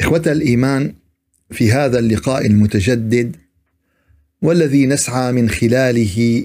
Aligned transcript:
إخوة 0.00 0.22
الإيمان 0.26 0.94
في 1.50 1.72
هذا 1.72 1.98
اللقاء 1.98 2.46
المتجدد 2.46 3.36
والذي 4.42 4.86
نسعى 4.86 5.32
من 5.32 5.50
خلاله 5.50 6.44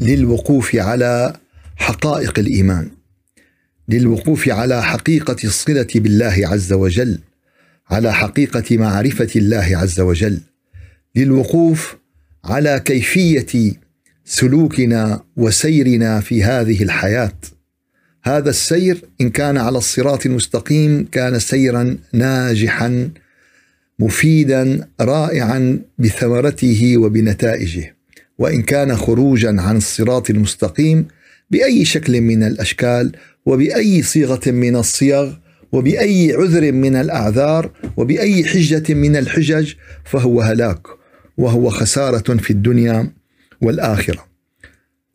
للوقوف 0.00 0.76
على 0.76 1.36
حقائق 1.76 2.38
الإيمان 2.38 2.90
للوقوف 3.88 4.48
على 4.48 4.82
حقيقة 4.82 5.36
الصلة 5.44 5.86
بالله 5.94 6.42
عز 6.44 6.72
وجل 6.72 7.18
على 7.90 8.14
حقيقة 8.14 8.76
معرفة 8.76 9.28
الله 9.36 9.76
عز 9.76 10.00
وجل 10.00 10.40
للوقوف 11.16 11.96
على 12.44 12.80
كيفية 12.84 13.72
سلوكنا 14.24 15.24
وسيرنا 15.36 16.20
في 16.20 16.44
هذه 16.44 16.82
الحياة. 16.82 17.32
هذا 18.22 18.50
السير 18.50 19.04
إن 19.20 19.30
كان 19.30 19.56
على 19.56 19.78
الصراط 19.78 20.26
المستقيم 20.26 21.08
كان 21.12 21.38
سيرا 21.38 21.96
ناجحا 22.12 23.10
مفيدا 23.98 24.88
رائعا 25.00 25.80
بثمرته 25.98 26.98
وبنتائجه. 26.98 27.96
وإن 28.38 28.62
كان 28.62 28.96
خروجا 28.96 29.56
عن 29.58 29.76
الصراط 29.76 30.30
المستقيم 30.30 31.08
بأي 31.50 31.84
شكل 31.84 32.20
من 32.20 32.42
الأشكال 32.42 33.12
وبأي 33.46 34.02
صيغة 34.02 34.50
من 34.50 34.76
الصيغ 34.76 35.32
وبأي 35.72 36.32
عذر 36.32 36.72
من 36.72 36.96
الأعذار 36.96 37.70
وبأي 37.96 38.44
حجة 38.44 38.94
من 38.94 39.16
الحجج 39.16 39.74
فهو 40.04 40.40
هلاك 40.40 40.86
وهو 41.38 41.70
خسارة 41.70 42.36
في 42.36 42.50
الدنيا 42.50 43.12
والآخرة. 43.60 44.24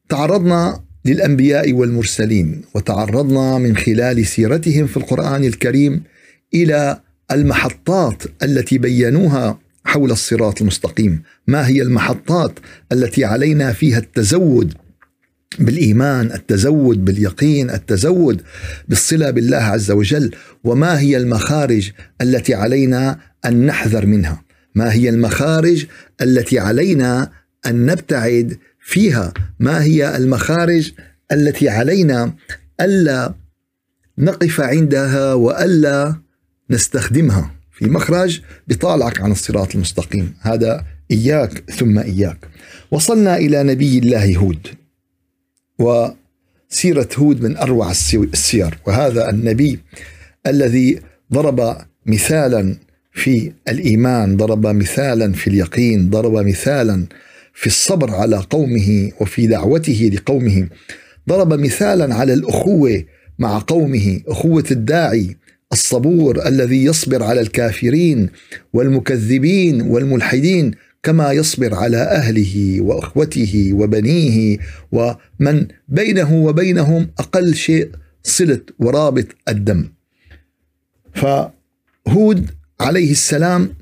تعرضنا 0.09 0.83
للأنبياء 1.05 1.73
والمرسلين 1.73 2.61
وتعرضنا 2.75 3.57
من 3.57 3.77
خلال 3.77 4.25
سيرتهم 4.25 4.87
في 4.87 4.97
القرآن 4.97 5.43
الكريم 5.43 6.03
إلى 6.53 6.99
المحطات 7.31 8.23
التي 8.43 8.77
بينوها 8.77 9.59
حول 9.85 10.11
الصراط 10.11 10.61
المستقيم. 10.61 11.23
ما 11.47 11.67
هي 11.67 11.81
المحطات 11.81 12.59
التي 12.91 13.25
علينا 13.25 13.73
فيها 13.73 13.97
التزود 13.97 14.73
بالإيمان 15.59 16.31
التزود 16.31 17.05
باليقين 17.05 17.69
التزود 17.69 18.41
بالصلة 18.87 19.29
بالله 19.29 19.57
عز 19.57 19.91
وجل؟ 19.91 20.31
وما 20.63 20.99
هي 20.99 21.17
المخارج 21.17 21.91
التي 22.21 22.53
علينا 22.53 23.19
أن 23.45 23.65
نحذر 23.65 24.05
منها؟ 24.05 24.43
ما 24.75 24.93
هي 24.93 25.09
المخارج 25.09 25.85
التي 26.21 26.59
علينا 26.59 27.31
أن 27.65 27.85
نبتعد 27.85 28.57
فيها 28.83 29.33
ما 29.59 29.83
هي 29.83 30.17
المخارج 30.17 30.91
التي 31.31 31.69
علينا 31.69 32.33
ألا 32.81 33.33
نقف 34.17 34.61
عندها 34.61 35.33
وألا 35.33 36.15
نستخدمها. 36.69 37.51
في 37.71 37.85
مخرج 37.85 38.41
بيطالعك 38.67 39.21
عن 39.21 39.31
الصراط 39.31 39.75
المستقيم. 39.75 40.33
هذا 40.41 40.85
إياك 41.11 41.71
ثم 41.71 41.99
إياك. 41.99 42.47
وصلنا 42.91 43.37
إلى 43.37 43.63
نبي 43.63 43.97
الله 43.97 44.37
هود. 44.37 44.67
وسيرة 45.79 47.09
هود 47.17 47.41
من 47.41 47.57
أروع 47.57 47.91
السير. 48.13 48.77
وهذا 48.87 49.29
النبي 49.29 49.79
الذي 50.47 51.01
ضرب 51.33 51.77
مثالا 52.05 52.77
في 53.13 53.51
الإيمان 53.67 54.37
ضرب 54.37 54.67
مثالا 54.67 55.33
في 55.33 55.47
اليقين 55.47 56.09
ضرب 56.09 56.33
مثالا 56.33 57.05
في 57.53 57.67
الصبر 57.67 58.11
على 58.11 58.37
قومه 58.37 59.11
وفي 59.21 59.47
دعوته 59.47 60.11
لقومه 60.13 60.67
ضرب 61.29 61.53
مثالا 61.53 62.15
على 62.15 62.33
الأخوة 62.33 63.03
مع 63.39 63.63
قومه 63.67 64.21
أخوة 64.27 64.63
الداعي 64.71 65.37
الصبور 65.73 66.47
الذي 66.47 66.83
يصبر 66.85 67.23
على 67.23 67.41
الكافرين 67.41 68.29
والمكذبين 68.73 69.81
والملحدين 69.81 70.71
كما 71.03 71.31
يصبر 71.31 71.75
على 71.75 71.97
أهله 71.97 72.81
وأخوته 72.81 73.69
وبنيه 73.73 74.57
ومن 74.91 75.67
بينه 75.87 76.33
وبينهم 76.33 77.09
أقل 77.19 77.55
شيء 77.55 77.89
صلة 78.23 78.61
ورابط 78.79 79.25
الدم. 79.49 79.89
فهود 81.13 82.49
عليه 82.79 83.11
السلام 83.11 83.73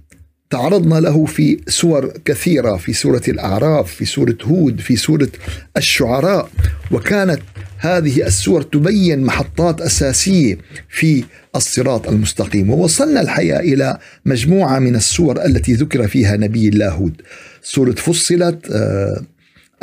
تعرضنا 0.51 0.95
له 0.95 1.25
في 1.25 1.59
سور 1.67 2.13
كثيرة 2.25 2.77
في 2.77 2.93
سورة 2.93 3.21
الأعراف 3.27 3.91
في 3.91 4.05
سورة 4.05 4.37
هود 4.43 4.79
في 4.79 4.95
سورة 4.95 5.29
الشعراء. 5.77 6.49
وكانت 6.91 7.41
هذه 7.77 8.27
السور 8.27 8.61
تبين 8.61 9.23
محطات 9.23 9.81
أساسية 9.81 10.57
في 10.89 11.23
الصراط 11.55 12.09
المستقيم. 12.09 12.69
ووصلنا 12.69 13.21
الحقيقة 13.21 13.59
إلى 13.59 13.97
مجموعة 14.25 14.79
من 14.79 14.95
السور 14.95 15.45
التي 15.45 15.73
ذكر 15.73 16.07
فيها 16.07 16.37
نبي 16.37 16.67
الله 16.67 16.89
هود. 16.89 17.21
سورة 17.61 17.91
فصلت 17.91 18.71
آه، 18.71 19.21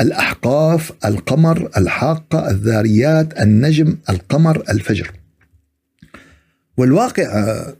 الأحقاف 0.01 0.93
القمر 1.05 1.71
الحاقة 1.77 2.51
الذاريات 2.51 3.41
النجم 3.41 3.97
القمر 4.11 4.63
الفجر. 4.71 5.11
والواقع 6.77 7.23
آه، 7.23 7.77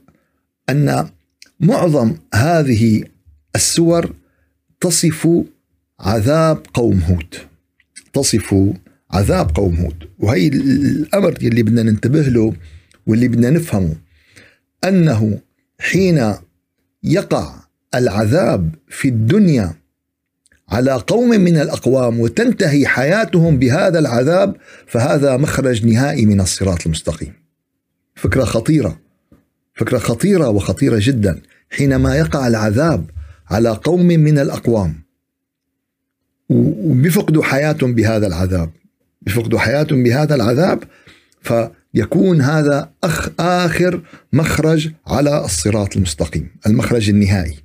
أن 0.69 1.09
معظم 1.59 2.15
هذه 2.33 3.03
السور 3.55 4.13
تصف 4.81 5.27
عذاب 5.99 6.65
قوم 6.73 6.99
هود. 6.99 7.35
تصف 8.13 8.55
عذاب 9.11 9.55
قوم 9.55 9.75
هود. 9.75 10.09
وهي 10.19 10.47
الأمر 10.47 11.37
اللي 11.41 11.63
بدنا 11.63 11.83
ننتبه 11.83 12.21
له 12.21 12.53
واللي 13.07 13.27
بدنا 13.27 13.49
نفهمه. 13.49 13.95
أنه 14.83 15.39
حين 15.79 16.33
يقع 17.03 17.55
العذاب 17.95 18.75
في 18.89 19.07
الدنيا 19.07 19.73
على 20.69 20.91
قوم 20.91 21.29
من 21.29 21.57
الأقوام 21.57 22.19
وتنتهي 22.19 22.87
حياتهم 22.87 23.59
بهذا 23.59 23.99
العذاب 23.99 24.55
فهذا 24.87 25.37
مخرج 25.37 25.85
نهائي 25.85 26.25
من 26.25 26.41
الصراط 26.41 26.85
المستقيم. 26.85 27.33
فكرة 28.15 28.43
خطيرة. 28.43 29.08
فكرة 29.79 29.97
خطيرة 29.97 30.49
وخطيرة 30.49 30.97
جدا 31.01 31.41
حينما 31.69 32.15
يقع 32.15 32.47
العذاب 32.47 33.09
على 33.49 33.69
قوم 33.69 34.05
من 34.05 34.39
الأقوام. 34.39 34.95
وبيفقدوا 36.49 37.43
حياتهم 37.43 37.93
بهذا 37.95 38.27
العذاب. 38.27 38.69
بيفقدوا 39.21 39.59
حياتهم 39.59 40.03
بهذا 40.03 40.35
العذاب 40.35 40.83
فيكون 41.41 42.41
هذا 42.41 42.91
أخ 43.03 43.29
آخر 43.39 44.01
مخرج 44.33 44.91
على 45.07 45.45
الصراط 45.45 45.95
المستقيم 45.95 46.49
المخرج 46.67 47.09
النهائي. 47.09 47.55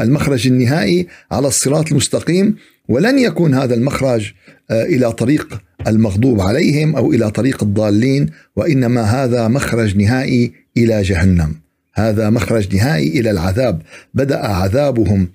المخرج 0.00 0.46
النهائي 0.46 1.06
على 1.30 1.48
الصراط 1.48 1.90
المستقيم 1.90 2.56
ولن 2.88 3.18
يكون 3.18 3.54
هذا 3.54 3.74
المخرج 3.74 4.32
آه، 4.70 4.84
إلى 4.84 5.12
طريق 5.12 5.62
المغضوب 5.86 6.40
عليهم 6.40 6.96
أو 6.96 7.12
إلى 7.12 7.30
طريق 7.30 7.62
الضالين 7.62 8.30
وإنما 8.56 9.02
هذا 9.02 9.48
مخرج 9.48 9.96
نهائي 9.96 10.63
إلى 10.76 11.02
جهنم. 11.02 11.54
هذا 11.94 12.30
مخرج 12.30 12.76
نهائي 12.76 13.20
إلى 13.20 13.30
العذاب. 13.30 13.82
بدأ 14.14 14.46
عذابهم 14.46 15.28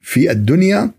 في 0.00 0.30
الدنيا. 0.30 0.90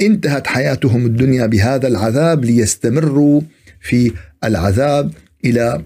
انتهت 0.00 0.46
حياتهم 0.46 1.06
الدنيا 1.06 1.46
بهذا 1.46 1.88
العذاب 1.88 2.44
ليستمروا 2.44 3.40
في 3.80 4.12
العذاب 4.44 5.12
إلى 5.44 5.82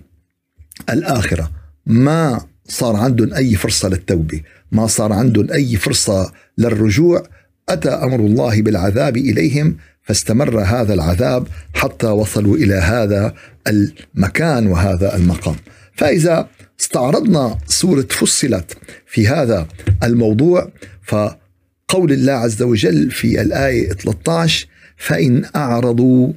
الآخرة. 0.91 1.51
ما 1.87 2.47
صار 2.69 2.97
عندهم 2.97 3.35
أي 3.35 3.55
فرصة 3.55 3.89
للتوبة. 3.89 4.41
ما 4.73 4.87
صار 4.87 5.13
عندهم 5.13 5.51
أي 5.53 5.77
فرصة 5.77 6.33
للرجوع. 6.59 7.23
أتى 7.69 7.89
أمر 7.89 8.21
الله 8.21 8.63
بالعذاب 8.63 9.17
إليهم 9.17 9.77
فاستمر 10.03 10.61
هذا 10.61 10.95
العذاب 10.95 11.47
حتى 11.75 12.07
وصلوا 12.07 12.57
إلى 12.57 12.75
هذا 12.75 13.35
المكان 13.67 14.67
وهذا 14.67 15.17
المقام. 15.17 15.57
فإذا 15.97 16.49
استعرضنا 16.81 17.59
سورة 17.67 18.07
فصلت 18.11 18.77
في 19.07 19.29
هذا 19.29 19.69
الموضوع 20.03 20.73
فقول 21.03 22.13
الله 22.13 22.33
عز 22.33 22.63
وجل 22.63 23.11
في 23.11 23.41
الآية 23.41 23.93
13 23.93 24.67
فإن 24.97 25.45
أعرضوا 25.57 26.33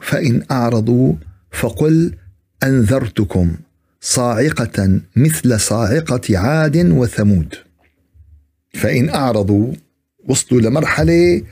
فإن 0.00 0.42
أعرضوا 0.50 1.14
فقل 1.52 2.14
أنذرتكم 2.62 3.56
صاعقة 4.00 5.00
مثل 5.16 5.60
صاعقة 5.60 6.38
عاد 6.38 6.76
وثمود. 6.76 7.54
فإن 8.74 9.08
أعرضوا 9.08 9.72
وصلوا 10.28 10.60
لمرحلة 10.60 11.42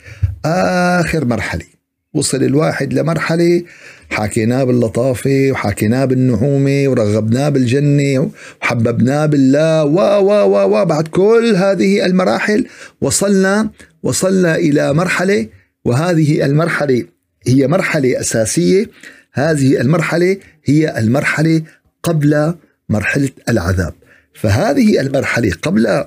آخر 0.45 1.25
مرحلة. 1.25 1.74
وصل 2.15 2.43
الواحد 2.43 2.93
لمرحلة 2.93 3.63
حكيناه 4.11 4.65
باللطافة 4.65 5.49
وحكيناه 5.51 6.05
بالنعومة 6.05 6.89
ورغبناه 6.89 7.49
بالجنة 7.49 8.31
وحببناه 8.63 9.27
بالله 9.27 9.85
و 9.85 9.99
و 9.99 10.31
و 10.31 10.81
و 10.81 10.85
بعد 10.85 11.09
كل 11.09 11.55
هذه 11.57 12.07
المراحل 12.07 12.67
وصلنا 13.01 13.71
وصلنا 14.03 14.57
إلى 14.57 14.95
مرحلة 14.95 15.49
وهذه 15.85 16.45
المرحلة 16.45 17.05
هي 17.47 17.67
مرحلة 17.67 18.21
أساسية 18.21 18.91
هذه 19.33 19.81
المرحلة 19.81 20.37
هي 20.65 20.99
المرحلة 20.99 21.63
قبل 22.03 22.55
مرحلة 22.89 23.31
العذاب. 23.49 23.95
فهذه 24.35 25.01
المرحلة 25.01 25.53
قبل 25.63 26.05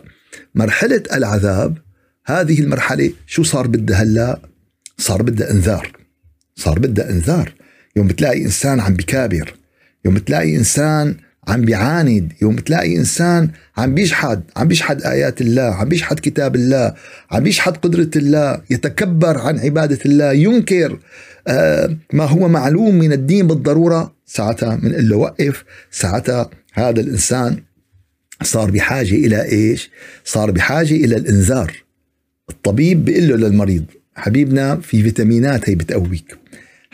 مرحلة 0.56 1.04
العذاب 1.14 1.78
هذه 2.26 2.60
المرحلة 2.60 3.12
شو 3.28 3.44
صار 3.44 3.68
بدها 3.68 4.04
هلأ؟ 4.04 4.40
صار 4.98 5.22
بدها 5.22 5.52
إنذار. 5.52 5.97
صار 6.58 6.80
بدها 6.80 7.10
انذار. 7.10 7.54
يوم 7.96 8.08
بتلاقي 8.08 8.42
إنسان 8.42 8.80
عم 8.80 8.94
بكابر 8.94 9.54
يوم 10.06 10.14
بتلاقي 10.14 10.56
إنسان 10.56 11.16
عم 11.48 11.62
بيعاند 11.62 12.34
يوم 12.42 12.56
بتلاقي 12.56 12.96
إنسان 12.98 13.50
عم 13.78 13.96
بيجحد 13.96 14.44
عم 14.58 14.68
بيجحد 14.68 15.02
آيات 15.02 15.42
الله 15.42 15.62
عم 15.62 15.90
بيجحد 15.90 16.20
كتاب 16.20 16.56
الله 16.56 16.94
عم 17.32 17.44
بيجحد 17.44 17.78
قدرة 17.78 18.10
الله 18.16 18.62
يتكبر 18.70 19.38
عن 19.38 19.60
عبادة 19.60 20.00
الله 20.06 20.32
ينكر 20.32 21.00
آه 21.48 21.98
ما 22.14 22.24
هو 22.24 22.48
معلوم 22.48 22.96
من 22.96 23.14
الدين 23.14 23.48
بالضرورة. 23.48 24.16
ساعتها 24.26 24.76
بنقول 24.76 25.10
له 25.10 25.18
وقف. 25.18 25.64
ساعتها 25.92 26.50
هذا 26.74 27.02
الإنسان 27.02 27.58
صار 28.44 28.72
بحاجة 28.72 29.16
إلى 29.16 29.52
إيش؟ 29.52 29.90
صار 30.26 30.52
بحاجة 30.52 30.96
إلى 30.96 31.16
الإنذار. 31.16 31.84
الطبيب 32.50 33.06
بيقول 33.06 33.28
له 33.28 33.36
للمريض 33.36 33.86
حبيبنا 34.16 34.76
في 34.76 35.04
فيتامينات 35.04 35.70
هي 35.70 35.76
بتقويك. 35.76 36.38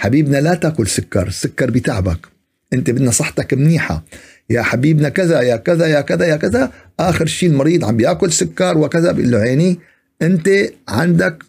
حبيبنا 0.03 0.37
لا 0.37 0.53
تاكل 0.53 0.87
سكر 0.87 1.27
السكر 1.27 1.71
بتعبك. 1.71 2.27
انت 2.73 2.89
بدنا 2.89 3.11
صحتك 3.11 3.53
منيحة. 3.53 4.03
يا 4.49 4.61
حبيبنا 4.61 5.09
كذا 5.09 5.41
يا 5.41 5.55
كذا 5.55 5.87
يا 5.87 6.01
كذا 6.01 6.25
يا 6.25 6.35
كذا. 6.35 6.71
آخر 6.99 7.25
شيء 7.25 7.49
المريض 7.49 7.85
عم 7.85 7.97
بياكل 7.97 8.31
سكر 8.31 8.77
وكذا 8.77 9.11
بيقول 9.11 9.31
له 9.31 9.37
عيني 9.37 9.79
انت 10.21 10.49
عندك 10.89 11.43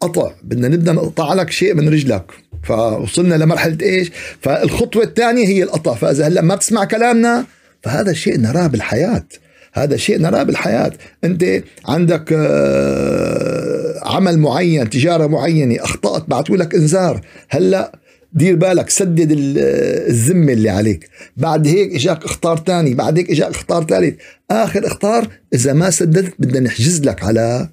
قطع. 0.00 0.32
بدنا 0.42 0.68
نبدأ 0.68 0.92
نقطع 0.92 1.34
لك 1.34 1.50
شيء 1.50 1.74
من 1.74 1.88
رجلك. 1.88 2.24
فوصلنا 2.62 3.34
لمرحلة 3.34 3.78
إيش؟ 3.82 4.10
فالخطوة 4.40 5.02
الثانية 5.02 5.46
هي 5.46 5.62
القطع. 5.62 5.94
فإذا 5.94 6.26
هلأ 6.26 6.42
ما 6.42 6.54
بتسمع 6.54 6.84
كلامنا 6.84 7.44
فهذا 7.82 8.12
شيء 8.12 8.40
نراه 8.40 8.66
بالحياة. 8.66 9.26
هذا 9.72 9.96
شيء 9.96 10.20
نراه 10.20 10.42
بالحياة. 10.42 10.92
أنت 11.24 11.62
عندك 11.88 12.32
آه، 12.32 13.59
عمل 14.02 14.38
معين 14.38 14.90
تجارة 14.90 15.26
معينة 15.26 15.84
أخطأت 15.84 16.24
بعثوا 16.28 16.56
لك 16.56 16.74
إنذار. 16.74 17.20
هلأ 17.48 17.98
دير 18.32 18.56
بالك 18.56 18.90
سدد 18.90 19.28
الذمة 19.30 20.52
اللي 20.52 20.70
عليك. 20.70 21.08
بعد 21.36 21.66
هيك 21.66 21.94
إجاك 21.94 22.24
اختار 22.24 22.62
ثاني 22.66 22.94
بعد 22.94 23.18
هيك 23.18 23.30
إجاك 23.30 23.50
اختار 23.50 23.84
ثالث 23.84 24.14
آخر 24.50 24.86
اختار 24.86 25.28
إذا 25.54 25.72
ما 25.72 25.90
سددت 25.90 26.34
بدنا 26.38 26.60
نحجز 26.60 27.04
لك 27.04 27.24
على 27.24 27.68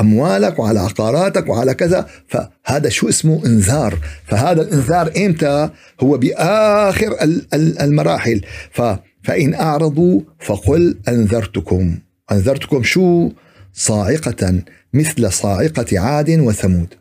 أموالك 0.00 0.58
وعلى 0.58 0.80
عقاراتك 0.80 1.48
وعلى 1.48 1.74
كذا. 1.74 2.06
فهذا 2.28 2.88
شو 2.88 3.08
اسمه؟ 3.08 3.46
إنذار. 3.46 3.98
فهذا 4.26 4.62
الإنذار 4.62 5.12
إمتى؟ 5.16 5.70
هو 6.00 6.18
بآخر 6.18 7.16
المراحل. 7.54 8.40
ف 8.70 8.82
فإن 9.22 9.54
أعرضوا 9.54 10.20
فقل 10.40 10.98
أنذرتكم. 11.08 11.98
أنذرتكم 12.32 12.82
شو؟ 12.82 13.30
صاعقة 13.72 14.62
مثل 14.92 15.32
صاعقة 15.32 16.00
عاد 16.00 16.30
وثمود. 16.30 16.94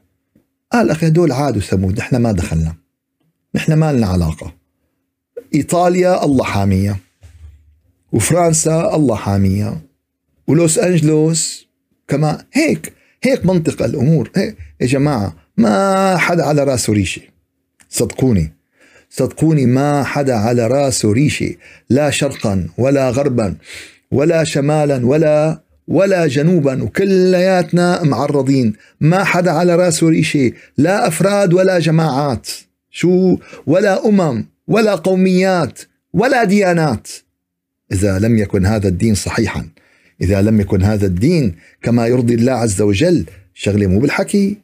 قال 0.72 0.90
أخي 0.90 1.08
هدول 1.08 1.32
عاد 1.32 1.58
وثمود 1.58 1.98
نحن 1.98 2.16
ما 2.16 2.32
دخلنا. 2.32 2.76
نحن 3.56 3.74
ما 3.74 3.94
لنا 3.94 4.08
علاقة. 4.08 4.54
إيطاليا 5.56 6.26
الله 6.26 6.44
حامية. 6.44 6.98
وفرنسا 8.12 8.96
الله 8.96 9.16
حامية. 9.16 9.82
ولوس 10.48 10.80
أنجلوس 10.80 11.68
كما 12.08 12.46
هيك 12.54 12.94
هيك 13.24 13.46
منطق 13.46 13.84
الأمور. 13.84 14.32
هيك 14.36 14.58
يا 14.82 14.88
جماعة 14.88 15.36
ما 15.58 16.18
حدا 16.18 16.44
على 16.44 16.64
راسه 16.64 16.94
ريشة 16.94 17.22
صدقوني. 17.90 18.54
صدقوني 19.10 19.66
ما 19.66 20.04
حدا 20.04 20.36
على 20.36 20.68
راسه 20.68 21.12
ريشة 21.12 21.56
لا 21.90 22.10
شرقا 22.10 22.68
ولا 22.78 23.10
غربا 23.10 23.56
ولا 24.12 24.44
شمالا 24.44 25.06
ولا 25.06 25.62
ولا 25.92 26.28
جنوبا 26.28 26.84
وكلياتنا 26.84 28.04
معرضين. 28.04 28.74
ما 29.02 29.24
حدا 29.24 29.52
على 29.52 29.76
راسه 29.76 30.10
ريشة 30.10 30.52
لا 30.78 31.08
أفراد 31.08 31.54
ولا 31.54 31.80
جماعات. 31.80 32.48
شو؟ 32.90 33.38
ولا 33.68 34.08
أمم 34.08 34.46
ولا 34.68 34.96
قوميات 34.96 35.80
ولا 36.14 36.44
ديانات. 36.44 37.08
إذا 37.92 38.20
لم 38.20 38.38
يكن 38.38 38.66
هذا 38.66 38.88
الدين 38.88 39.16
صحيحا 39.16 39.68
إذا 40.22 40.42
لم 40.42 40.62
يكن 40.62 40.84
هذا 40.84 41.06
الدين 41.06 41.56
كما 41.82 42.08
يرضي 42.08 42.34
الله 42.34 42.54
عز 42.54 42.82
وجل 42.82 43.26
شغلة 43.54 43.88
مو 43.88 44.00
بالحكي 44.00 44.58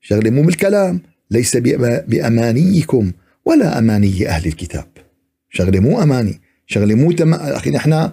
شغلة 0.00 0.30
مو 0.30 0.42
بالكلام. 0.42 1.00
ليس 1.30 1.56
بأمانيكم 1.56 3.12
ولا 3.44 3.78
أماني 3.78 4.28
أهل 4.28 4.46
الكتاب. 4.46 4.86
شغلة 5.50 5.80
مو 5.80 6.02
أماني 6.02 6.40
شغلة 6.66 6.94
مو 6.94 7.12
تم... 7.12 7.34
أخي 7.34 7.70
نحن 7.70 8.10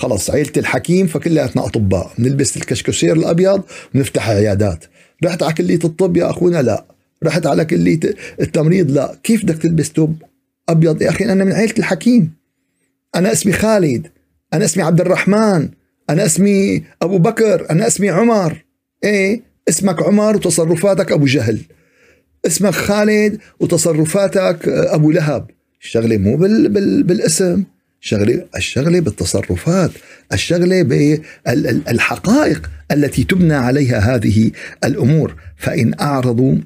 خلص 0.00 0.30
عيلة 0.30 0.52
الحكيم 0.56 1.06
فكلياتنا 1.06 1.66
أطباء 1.66 2.12
بنلبس 2.18 2.56
الكشكشير 2.56 3.16
الأبيض 3.16 3.62
ونفتح 3.94 4.30
عيادات. 4.30 4.84
رحت 5.24 5.42
على 5.42 5.52
كلية 5.52 5.78
الطب 5.84 6.16
يا 6.16 6.30
أخونا؟ 6.30 6.62
لا. 6.62 6.84
رحت 7.24 7.46
على 7.46 7.64
كلية 7.64 8.00
التمريض؟ 8.40 8.90
لا. 8.90 9.18
كيف 9.22 9.44
بدك 9.44 9.62
تلبس 9.62 9.92
توب 9.92 10.22
أبيض؟ 10.68 11.02
يا 11.02 11.08
أخي 11.08 11.24
أنا 11.24 11.44
من 11.44 11.52
عيلة 11.52 11.74
الحكيم. 11.78 12.32
أنا 13.16 13.32
اسمي 13.32 13.52
خالد 13.52 14.06
أنا 14.54 14.64
اسمي 14.64 14.82
عبد 14.82 15.00
الرحمن 15.00 15.68
أنا 16.10 16.26
اسمي 16.26 16.84
أبو 17.02 17.18
بكر 17.18 17.70
أنا 17.70 17.86
اسمي 17.86 18.10
عمر. 18.10 18.64
إيه؟ 19.04 19.42
اسمك 19.68 20.02
عمر 20.02 20.36
وتصرفاتك 20.36 21.12
أبو 21.12 21.26
جهل. 21.26 21.60
اسمك 22.46 22.74
خالد 22.74 23.38
وتصرفاتك 23.60 24.68
أبو 24.68 25.10
لهب. 25.10 25.50
الشغلة 25.80 26.16
مو 26.16 26.36
بال 26.36 26.68
بال 26.68 27.02
بالاسم. 27.02 27.64
شغله 28.00 28.46
الشغلة 28.56 29.00
بالتصرفات 29.00 29.90
الشغلة 30.32 30.82
بالحقائق 30.82 32.70
التي 32.90 33.24
تبنى 33.24 33.54
عليها 33.54 34.14
هذه 34.14 34.50
الأمور. 34.84 35.34
فإن 35.56 35.94
أعرضوا 36.00 36.56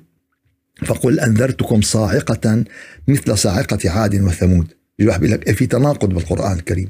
فقل 0.87 1.21
أنذرتكم 1.21 1.81
صاعقة 1.81 2.65
مثل 3.09 3.39
صاعقة 3.39 3.91
عاد 3.91 4.21
وثمود. 4.21 4.67
الواحد 5.01 5.21
بيقول 5.21 5.35
لك 5.35 5.47
إيه 5.47 5.53
في 5.55 5.67
تناقض 5.67 6.09
بالقرآن 6.09 6.53
الكريم. 6.53 6.89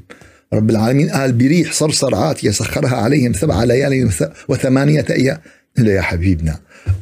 رب 0.53 0.69
العالمين 0.69 1.09
قال 1.09 1.33
بريح 1.33 1.73
صرصر 1.73 2.15
عاتيه 2.15 2.51
سخرها 2.51 2.95
عليهم 2.95 3.33
سبع 3.33 3.63
ليال 3.63 4.11
وثمانية 4.49 5.05
أيام. 5.09 5.37
يا 5.77 6.01
حبيبنا 6.01 6.59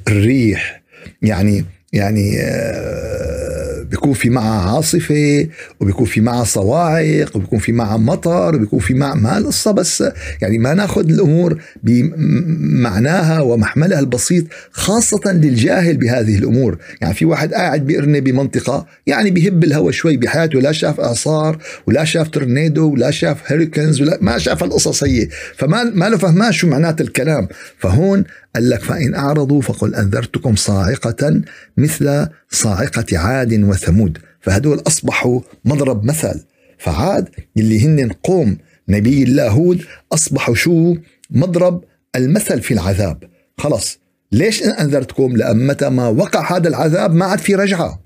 الريح 0.08 0.84
يعني 1.22 1.66
يعني 1.94 2.40
آه، 2.40 3.73
بيكون 3.90 4.14
في 4.14 4.30
معها 4.30 4.76
عاصفة 4.76 5.48
وبيكون 5.80 6.06
في 6.06 6.22
معها 6.22 6.44
صواعق 6.44 7.36
وبيكون 7.36 7.60
في 7.60 7.72
معها 7.72 7.98
مطر 7.98 8.56
وبيكون 8.56 8.80
في 8.80 8.94
معها 8.94 9.16
ما 9.16 9.38
القصة 9.38 9.72
بس 9.72 10.04
يعني 10.42 10.58
ما 10.58 10.74
ناخذ 10.74 11.10
الأمور 11.10 11.62
بمعناها 11.84 13.42
ومحملها 13.42 14.00
البسيط 14.00 14.46
خاصة 14.72 15.32
للجاهل 15.32 15.98
بهذه 15.98 16.38
الأمور. 16.38 16.78
يعني 17.02 17.14
في 17.14 17.26
واحد 17.26 17.54
قاعد 17.54 17.86
بيرني 17.86 18.22
بمنطقة 18.22 18.86
يعني 19.08 19.32
بيهب 19.32 19.64
الهواء 19.64 19.92
شوي 19.92 20.18
بحياته 20.18 20.60
لا 20.60 20.72
شاف 20.72 21.00
إعصار 21.00 21.58
ولا 21.88 22.04
شاف 22.04 22.28
تورنيدو 22.28 22.92
ولا 22.92 23.12
شاف 23.12 23.52
هيريكنز 23.52 24.02
ولا 24.02 24.18
ما 24.22 24.38
شاف 24.38 24.64
القصص 24.64 25.04
هي. 25.04 25.28
فما 25.58 25.84
ما 25.84 26.10
له 26.10 26.18
فهمان 26.18 26.52
شو 26.52 26.68
معنات 26.68 27.02
الكلام. 27.02 27.48
فهون 27.80 28.24
قال 28.56 28.70
لك 28.70 28.84
فإن 28.84 29.16
أعرضوا 29.16 29.62
فقل 29.62 29.96
أنذرتكم 29.96 30.56
صاعقة 30.56 31.42
مثل 31.78 32.28
صاعقة 32.50 33.18
عاد 33.18 33.54
وثمود 33.74 34.18
فهدول 34.42 34.84
أصبحوا 34.88 35.42
مضرب 35.66 36.06
مثل. 36.06 36.44
فعاد 36.78 37.30
اللي 37.58 37.86
هن 37.86 38.12
قوم 38.24 38.58
نبي 38.90 39.24
الله 39.24 39.50
هود 39.50 39.82
أصبحوا 40.12 40.56
شو؟ 40.56 40.96
مضرب 41.30 41.84
المثل 42.16 42.62
في 42.62 42.74
العذاب. 42.74 43.24
خلص 43.58 44.00
ليش 44.32 44.64
أنذرتكم؟ 44.64 45.38
لأن 45.38 45.68
متى 45.68 45.90
ما 45.90 46.08
وقع 46.08 46.58
هذا 46.58 46.68
العذاب 46.68 47.14
ما 47.14 47.26
عاد 47.26 47.40
في 47.40 47.56
رجعة. 47.56 48.04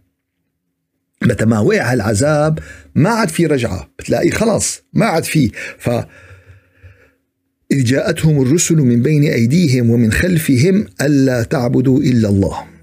متى 1.21 1.45
ما 1.45 1.59
وقع 1.59 1.93
العذاب 1.93 2.59
ما 2.95 3.09
عاد 3.09 3.29
في 3.29 3.45
رجعة. 3.45 3.89
بتلاقي 4.00 4.31
خلص 4.31 4.81
ما 4.93 5.05
عاد 5.05 5.24
في. 5.24 5.51
ف 5.79 5.89
إذ 7.71 7.83
جاءتهم 7.83 8.41
الرسل 8.41 8.75
من 8.75 9.01
بين 9.01 9.24
أيديهم 9.24 9.89
ومن 9.89 10.12
خلفهم 10.12 10.86
ألا 11.01 11.43
تعبدوا 11.43 12.00
إلا 12.00 12.29
الله. 12.29 12.76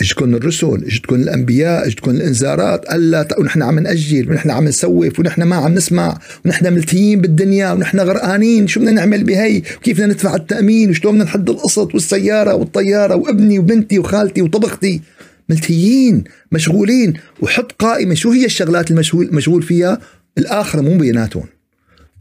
اجتكم 0.00 0.34
الرسل؟ 0.34 0.84
اجتكم 0.84 1.14
الأنبياء؟ 1.14 1.86
اجتكم 1.86 2.10
الإنذارات؟ 2.10 2.92
ألا. 2.92 3.28
ونحن 3.38 3.62
عم 3.62 3.78
نأجل 3.78 4.30
ونحن 4.30 4.50
عم 4.50 4.64
نسوف 4.64 5.18
ونحن 5.18 5.42
ما 5.42 5.56
عم 5.56 5.74
نسمع 5.74 6.18
ونحن 6.44 6.72
ملتيين 6.72 7.20
بالدنيا 7.20 7.72
ونحن 7.72 8.00
غرقانين 8.00 8.66
شو 8.66 8.80
بدنا 8.80 8.92
نعمل 8.92 9.24
بهي؟ 9.24 9.62
وكيف 9.76 9.96
بدنا 9.96 10.12
ندفع 10.12 10.34
التأمين؟ 10.34 10.90
وشلون 10.90 11.14
بدنا 11.14 11.24
نحد 11.24 11.50
القسط 11.50 11.94
والسيارة 11.94 12.54
والطيارة 12.54 13.14
وابني 13.14 13.58
وبنتي 13.58 13.98
وخالتي 13.98 14.42
وطبختي. 14.42 15.00
ملتيين 15.48 16.24
مشغولين. 16.52 17.14
وحط 17.40 17.72
قائمة 17.72 18.14
شو 18.14 18.30
هي 18.30 18.44
الشغلات 18.44 18.90
المشغول 18.90 19.28
مشغول 19.32 19.62
فيها؟ 19.62 19.98
الآخرة 20.38 20.80
مو 20.80 20.98
بيناتهم. 20.98 21.46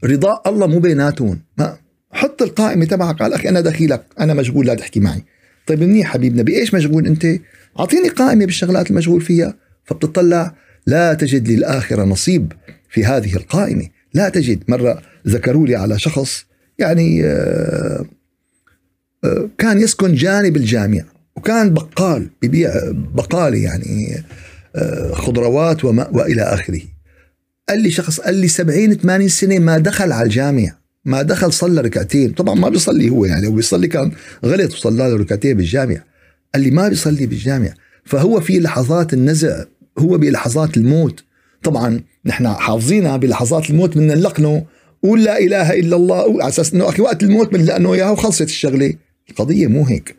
رضاء 0.03 0.49
الله 0.49 0.67
مو 0.67 0.79
بيناتهم. 0.79 1.39
ما 1.57 1.77
حط 2.11 2.41
القائمة 2.41 2.85
تبعك. 2.85 3.19
قال 3.19 3.33
أخي 3.33 3.49
أنا 3.49 3.61
دخيلك. 3.61 4.03
أنا 4.19 4.33
مشغول 4.33 4.67
لا 4.67 4.73
تحكي 4.73 4.99
معي. 4.99 5.23
طيب 5.67 5.83
منيح 5.83 6.13
حبيبنا 6.13 6.43
بإيش 6.43 6.73
مشغول 6.73 7.07
أنت؟ 7.07 7.27
أعطيني 7.79 8.09
قائمة 8.09 8.45
بالشغلات 8.45 8.91
المشغول 8.91 9.21
فيها 9.21 9.53
فبتطلع 9.83 10.55
لا 10.87 11.13
تجد 11.13 11.47
للآخرة 11.47 12.03
نصيب 12.03 12.53
في 12.89 13.05
هذه 13.05 13.35
القائمة. 13.35 13.87
لا 14.13 14.29
تجد. 14.29 14.63
مرة 14.67 15.01
ذكروا 15.27 15.67
لي 15.67 15.75
على 15.75 15.99
شخص 15.99 16.45
يعني 16.79 17.25
آه، 17.25 18.05
آه، 19.23 19.49
كان 19.57 19.81
يسكن 19.81 20.15
جانب 20.15 20.57
الجامع 20.57 21.03
وكان 21.35 21.73
بقال 21.73 22.29
ببيع 22.41 22.71
بقالة 22.93 23.57
يعني 23.57 24.23
آه، 24.75 25.13
خضروات 25.13 25.85
وما 25.85 26.07
وإلى 26.07 26.41
آخره. 26.41 26.81
قال 27.69 27.81
لي 27.81 27.91
شخص 27.91 28.19
قال 28.19 28.35
لي 28.35 28.47
70 28.47 28.93
80 28.93 29.27
سنة 29.27 29.59
ما 29.59 29.77
دخل 29.77 30.11
على 30.11 30.25
الجامع 30.25 30.77
ما 31.05 31.21
دخل 31.21 31.53
صلى 31.53 31.81
ركعتين. 31.81 32.31
طبعا 32.31 32.55
ما 32.55 32.69
بيصلي 32.69 33.09
هو 33.09 33.25
يعني 33.25 33.47
هو 33.47 33.51
بيصلي 33.51 33.87
كان 33.87 34.11
غلط 34.45 34.73
وصلى 34.73 34.97
له 34.97 35.17
ركعتين 35.17 35.57
بالجامع. 35.57 35.97
قال 36.53 36.63
لي 36.63 36.71
ما 36.71 36.89
بيصلي 36.89 37.25
بالجامع. 37.25 37.73
فهو 38.05 38.41
في 38.41 38.59
لحظات 38.59 39.13
النزع 39.13 39.63
هو 39.99 40.17
بلحظات 40.17 40.77
الموت. 40.77 41.23
طبعا 41.63 41.99
نحن 42.25 42.47
حافظينها 42.47 43.17
بلحظات 43.17 43.69
الموت 43.69 43.97
بدنا 43.97 44.15
نلقنه. 44.15 44.65
قول 45.03 45.23
لا 45.23 45.39
إله 45.39 45.73
إلا 45.73 45.95
الله 45.95 46.43
على 46.43 46.47
أساس 46.47 46.73
إنه 46.73 46.89
أخي 46.89 47.01
وقت 47.01 47.23
الموت 47.23 47.53
بنلقنه 47.53 47.93
إياها 47.93 48.11
وخلصت 48.11 48.41
الشغلة. 48.41 48.93
القضية 49.29 49.67
مو 49.67 49.83
هيك. 49.83 50.15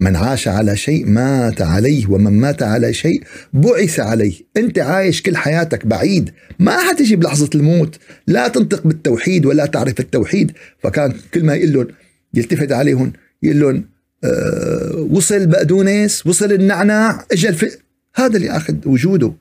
من 0.00 0.16
عاش 0.16 0.48
على 0.48 0.76
شيء 0.76 1.06
مات 1.06 1.62
عليه 1.62 2.06
ومن 2.06 2.32
مات 2.32 2.62
على 2.62 2.92
شيء 2.92 3.22
بعث 3.52 4.00
عليه. 4.00 4.34
أنت 4.56 4.78
عايش 4.78 5.22
كل 5.22 5.36
حياتك 5.36 5.86
بعيد. 5.86 6.30
ما 6.58 6.78
حتجي 6.78 7.16
بلحظة 7.16 7.50
الموت. 7.54 7.98
لا 8.26 8.48
تنطق 8.48 8.86
بالتوحيد 8.86 9.46
ولا 9.46 9.66
تعرف 9.66 10.00
التوحيد. 10.00 10.52
فكان 10.78 11.14
كل 11.34 11.44
ما 11.44 11.54
يقول 11.54 11.72
لهم 11.72 11.86
يلتفت 12.34 12.72
عليهم 12.72 13.12
يقول 13.42 13.60
لهم 13.60 13.84
وصل 15.10 15.46
بقدونس 15.46 16.26
وصل 16.26 16.52
النعناع 16.52 17.26
اجى. 17.32 17.54
هذا 18.14 18.36
اللي 18.36 18.50
أخذ 18.50 18.74
وجوده. 18.86 19.32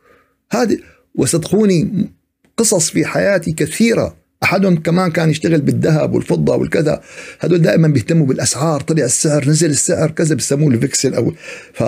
هذا 0.52 0.78
وصدقوني 1.16 2.10
قصص 2.58 2.90
في 2.90 3.06
حياتي 3.06 3.52
كثيرة. 3.52 4.16
أحدهم 4.44 4.78
كمان 4.78 5.12
كان 5.12 5.30
يشتغل 5.30 5.62
بالذهب 5.62 6.14
والفضة 6.14 6.56
والكذا. 6.56 7.02
هدول 7.40 7.62
دائما 7.62 7.88
بيهتموا 7.88 8.26
بالأسعار. 8.26 8.82
طلع 8.82 9.06
السعر 9.06 9.50
نزل 9.50 9.70
السعر 9.70 10.12
كذا 10.12 10.36
بسموه 10.36 10.72
الفيكسل 10.72 11.14
أو. 11.14 11.34
ف 11.74 11.84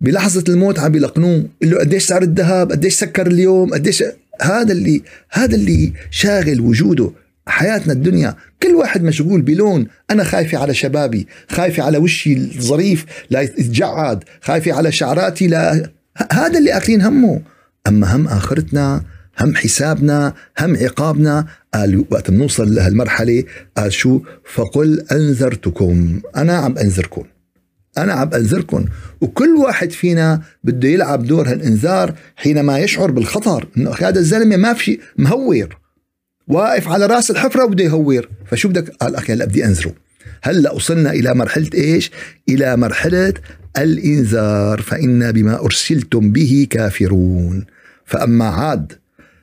بلحظة 0.00 0.44
الموت 0.48 0.78
عم 0.78 0.92
بيلقنوه 0.92 1.48
له 1.62 1.78
قديش 1.78 2.04
سعر 2.04 2.22
الذهب 2.22 2.72
قديش 2.72 2.94
سكر 2.94 3.26
اليوم 3.26 3.74
قديش 3.74 4.04
هذا 4.42 4.72
اللي 4.72 5.02
هذا 5.30 5.54
اللي 5.54 5.92
شاغل 6.10 6.60
وجوده. 6.60 7.10
حياتنا 7.50 7.92
الدنيا. 7.92 8.36
كل 8.62 8.74
واحد 8.74 9.02
مشغول 9.02 9.42
بلون. 9.42 9.86
أنا 10.10 10.24
خايفة 10.24 10.58
على 10.58 10.74
شبابي 10.74 11.26
خايفة 11.48 11.82
على 11.82 11.98
وشي 11.98 12.32
الظريف 12.32 13.04
لا 13.30 13.40
يتجعد 13.40 14.24
خايفة 14.40 14.72
على 14.72 14.92
شعراتي 14.92 15.46
لا 15.46 15.90
هذا 16.32 16.58
اللي 16.58 16.76
أكلين 16.76 17.02
همه. 17.02 17.42
أما 17.86 18.16
هم 18.16 18.26
آخرتنا 18.26 19.02
هم 19.40 19.56
حسابنا 19.56 20.34
هم 20.60 20.76
عقابنا. 20.76 21.46
قال 21.74 22.04
وقت 22.10 22.30
بنوصل 22.30 22.74
لهالمرحلة 22.74 23.44
قال 23.76 23.92
شو؟ 23.92 24.20
فقل 24.54 25.06
أنذرتكم. 25.12 26.20
أنا 26.36 26.56
عم 26.56 26.78
أنذركم. 26.78 27.24
أنا 27.98 28.12
عم 28.12 28.30
أنذركم 28.34 28.84
وكل 29.20 29.48
واحد 29.48 29.90
فينا 29.90 30.42
بده 30.64 30.88
يلعب 30.88 31.24
دور 31.24 31.48
هالإنذار 31.48 32.14
حينما 32.36 32.78
يشعر 32.78 33.10
بالخطر. 33.10 33.68
إنه 33.76 33.90
هذا 33.90 34.18
الزلمة 34.18 34.56
ما 34.56 34.72
في 34.72 34.84
شيء 34.84 35.00
مهور. 35.16 35.79
واقف 36.50 36.88
على 36.88 37.06
راس 37.06 37.30
الحفرة 37.30 37.64
وبده 37.64 37.84
يهور 37.84 38.28
فشو 38.46 38.68
بدك؟ 38.68 38.88
قال 39.00 39.16
أخي 39.16 39.32
هلا 39.32 39.44
بدي 39.44 39.64
أنذره. 39.64 39.94
هلا 40.42 40.72
وصلنا 40.72 41.10
إلى 41.10 41.34
مرحلة 41.34 41.70
إيش؟ 41.74 42.10
إلى 42.48 42.76
مرحلة 42.76 43.34
الإنذار. 43.78 44.80
فإنا 44.80 45.30
بما 45.30 45.64
أرسلتم 45.64 46.32
به 46.32 46.66
كافرون. 46.70 47.64
فأما 48.04 48.44
عاد 48.44 48.92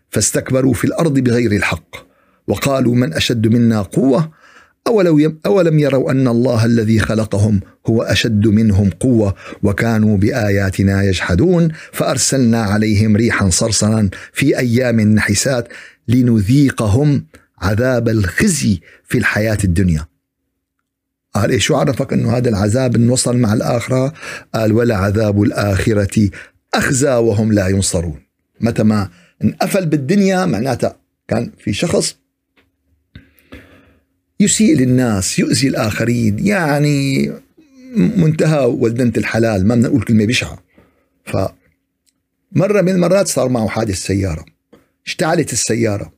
فاستكبروا 0.10 0.74
في 0.74 0.86
الأرض 0.86 1.20
بغير 1.20 1.52
الحق. 1.52 1.96
وقالوا 2.48 2.96
من 2.96 3.14
أشد 3.14 3.48
منا 3.48 3.82
قوة؟ 3.82 4.32
أولو 4.88 5.34
أولم 5.46 5.80
يروا 5.80 6.12
أن 6.12 6.28
الله 6.28 6.66
الذي 6.66 7.00
خلقهم 7.00 7.60
هو 7.88 8.02
أشد 8.02 8.48
منهم 8.48 8.90
قوة 8.90 9.36
وكانوا 9.64 10.18
بآياتنا 10.18 11.04
يجحدون؟ 11.04 11.72
فأرسلنا 11.92 12.62
عليهم 12.62 13.16
ريحا 13.16 13.50
صرصرا 13.50 14.10
في 14.34 14.60
أيام 14.60 15.02
نحسات 15.02 15.68
لنذيقهم 16.08 17.26
عذاب 17.62 18.10
الخزي 18.10 18.82
في 19.04 19.18
الحياة 19.18 19.58
الدنيا. 19.64 20.06
قال 21.34 21.52
إيه 21.52 21.60
شو 21.60 21.76
عرفك 21.76 22.14
أنه 22.14 22.38
هذا 22.38 22.50
العذاب 22.50 22.96
انوصل 22.96 23.38
مع 23.38 23.54
الآخرة؟ 23.54 24.14
قال 24.56 24.72
ولا 24.72 24.98
عذاب 24.98 25.44
الآخرة 25.44 26.30
أخزى 26.74 27.14
وهم 27.14 27.54
لا 27.54 27.68
ينصرون. 27.68 28.20
متى 28.62 28.84
ما 28.84 29.10
انقفل 29.44 29.86
بالدنيا 29.86 30.46
معناتها 30.46 30.98
كان 31.28 31.52
في 31.60 31.74
شخص 31.74 32.18
يسيء 34.40 34.78
للناس 34.78 35.40
يؤذي 35.40 35.68
الآخرين 35.68 36.46
يعني 36.46 37.32
منتهى 37.96 38.66
ولدنة 38.66 39.14
الحلال 39.18 39.68
ما 39.68 39.76
بدنا 39.76 39.88
نقول 39.88 40.02
كلمة 40.02 40.26
بشعة. 40.26 40.64
ف 41.26 41.38
مرة 42.52 42.82
من 42.82 42.90
المرات 42.90 43.28
صار 43.28 43.50
معه 43.50 43.68
حادث 43.68 43.96
سيارة. 43.96 44.46
اشتعلت 45.08 45.54
السيارة. 45.54 46.14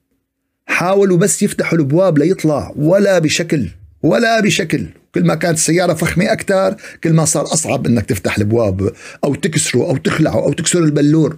حاولوا 0.65 1.17
بس 1.17 1.43
يفتحوا 1.43 1.77
الابواب 1.77 2.17
ليطلع 2.17 2.73
ولا 2.75 3.19
بشكل 3.19 3.69
ولا 4.03 4.39
بشكل. 4.39 4.85
كل 5.15 5.25
ما 5.25 5.35
كانت 5.35 5.57
السيارة 5.57 5.93
فخمة 5.93 6.31
أكثر 6.31 6.75
كل 7.03 7.13
ما 7.13 7.25
صار 7.25 7.43
أصعب 7.43 7.87
أنك 7.87 8.05
تفتح 8.05 8.37
الابواب 8.37 8.91
أو 9.23 9.35
تكسره 9.35 9.79
أو 9.79 9.97
تخلعه 9.97 10.43
أو 10.43 10.53
تكسر 10.53 10.79
البلور. 10.79 11.37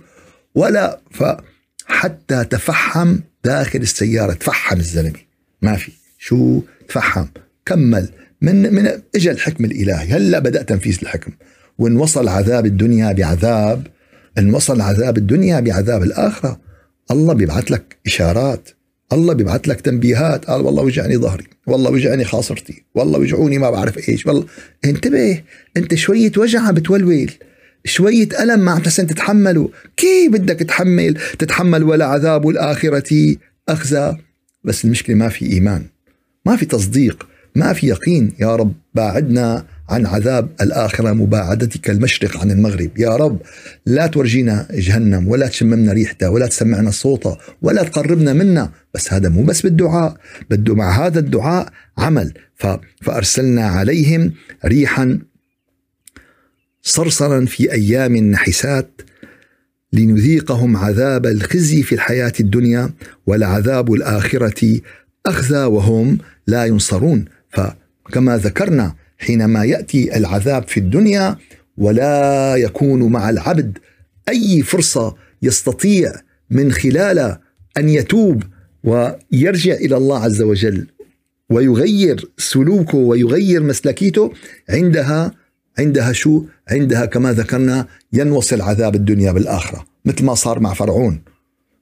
ولا 0.55 0.99
حتى 1.85 2.43
تفحم 2.43 3.19
داخل 3.43 3.79
السيارة 3.79 4.33
تفحم 4.33 4.77
الزلمة. 4.77 5.19
ما 5.61 5.75
في. 5.75 5.91
شو؟ 6.19 6.61
تفحم. 6.87 7.25
كمل. 7.65 8.09
من 8.41 8.73
من 8.73 9.01
اجى 9.15 9.31
الحكم 9.31 9.65
الإلهي. 9.65 10.07
هلأ 10.07 10.39
بدأ 10.39 10.63
تنفيذ 10.63 10.97
الحكم. 11.01 11.31
وان 11.77 11.97
وصل 11.97 12.27
عذاب 12.27 12.65
الدنيا 12.65 13.11
بعذاب 13.11 13.87
ان 14.37 14.53
وصل 14.53 14.81
عذاب 14.81 15.17
الدنيا 15.17 15.59
بعذاب 15.59 16.03
الآخرة. 16.03 16.70
الله 17.11 17.33
بيبعث 17.33 17.71
لك 17.71 17.97
إشارات 18.05 18.69
الله 19.13 19.33
بيبعث 19.33 19.67
لك 19.67 19.81
تنبيهات 19.81 20.45
قال 20.45 20.61
والله 20.61 20.83
وجعني 20.83 21.17
ظهري 21.17 21.43
والله 21.67 21.91
وجعني 21.91 22.25
خاصرتي 22.25 22.83
والله 22.95 23.19
وجعوني 23.19 23.57
ما 23.57 23.69
بعرف 23.69 24.09
إيش 24.09 24.25
والله 24.25 24.45
انتبه 24.85 25.41
أنت 25.77 25.95
شوية 25.95 26.31
وجع 26.37 26.71
بتولول 26.71 27.31
شوية 27.85 28.29
ألم 28.39 28.59
ما 28.59 28.71
عم 28.71 28.81
تتحمله 28.81 29.69
كيف 29.97 30.31
بدك 30.31 30.59
تحمل؟ 30.59 31.17
تتحمل 31.39 31.83
ولا 31.83 32.05
عذاب 32.05 32.49
الآخرة 32.49 33.35
أخزى. 33.69 34.15
بس 34.63 34.85
المشكلة 34.85 35.15
ما 35.15 35.29
في 35.29 35.45
إيمان 35.45 35.85
ما 36.45 36.55
في 36.55 36.65
تصديق 36.65 37.27
ما 37.55 37.73
في 37.73 37.87
يقين 37.87 38.33
يا 38.39 38.55
رب 38.55 38.73
باعدنا 38.95 39.65
عن 39.91 40.05
عذاب 40.05 40.49
الآخرة 40.61 41.11
مباعدتك 41.11 41.89
المشرق 41.89 42.37
عن 42.37 42.51
المغرب. 42.51 42.97
يا 42.97 43.15
رب 43.15 43.41
لا 43.85 44.07
تورجينا 44.07 44.67
جهنم 44.71 45.27
ولا 45.27 45.47
تشممنا 45.47 45.93
ريحتها 45.93 46.29
ولا 46.29 46.47
تسمعنا 46.47 46.91
صوتها 46.91 47.37
ولا 47.61 47.83
تقربنا 47.83 48.33
منا. 48.33 48.71
بس 48.93 49.13
هذا 49.13 49.29
مو 49.29 49.43
بس 49.43 49.61
بالدعاء 49.61 50.17
بده 50.49 50.75
مع 50.75 51.05
هذا 51.05 51.19
الدعاء 51.19 51.69
عمل. 51.97 52.33
فأرسلنا 53.01 53.65
عليهم 53.67 54.33
ريحا 54.65 55.19
صرصرا 56.81 57.45
في 57.45 57.71
أيام 57.71 58.17
نحسات 58.17 59.01
لنذيقهم 59.93 60.77
عذاب 60.77 61.25
الخزي 61.25 61.83
في 61.83 61.95
الحياة 61.95 62.33
الدنيا 62.39 62.89
ولعذاب 63.27 63.93
الآخرة 63.93 64.79
أخزى 65.25 65.63
وهم 65.63 66.17
لا 66.47 66.65
ينصرون. 66.65 67.25
فكما 67.49 68.37
ذكرنا 68.37 69.00
حينما 69.21 69.65
يأتي 69.65 70.17
العذاب 70.17 70.67
في 70.67 70.79
الدنيا 70.79 71.37
ولا 71.77 72.55
يكون 72.55 73.11
مع 73.11 73.29
العبد 73.29 73.77
أي 74.29 74.61
فرصة 74.61 75.15
يستطيع 75.41 76.13
من 76.49 76.71
خلال 76.71 77.37
أن 77.77 77.89
يتوب 77.89 78.43
ويرجع 78.83 79.73
إلى 79.73 79.97
الله 79.97 80.23
عز 80.23 80.41
وجل 80.41 80.87
ويغير 81.49 82.29
سلوكه 82.37 82.97
ويغير 82.97 83.63
مسلكيته 83.63 84.33
عندها 84.69 85.31
عندها 85.79 86.11
شو؟ 86.11 86.43
عندها 86.69 87.05
كما 87.05 87.33
ذكرنا 87.33 87.87
ينوصل 88.13 88.61
عذاب 88.61 88.95
الدنيا 88.95 89.31
بالآخرة 89.31 89.85
مثل 90.05 90.25
ما 90.25 90.35
صار 90.35 90.59
مع 90.59 90.73
فرعون. 90.73 91.21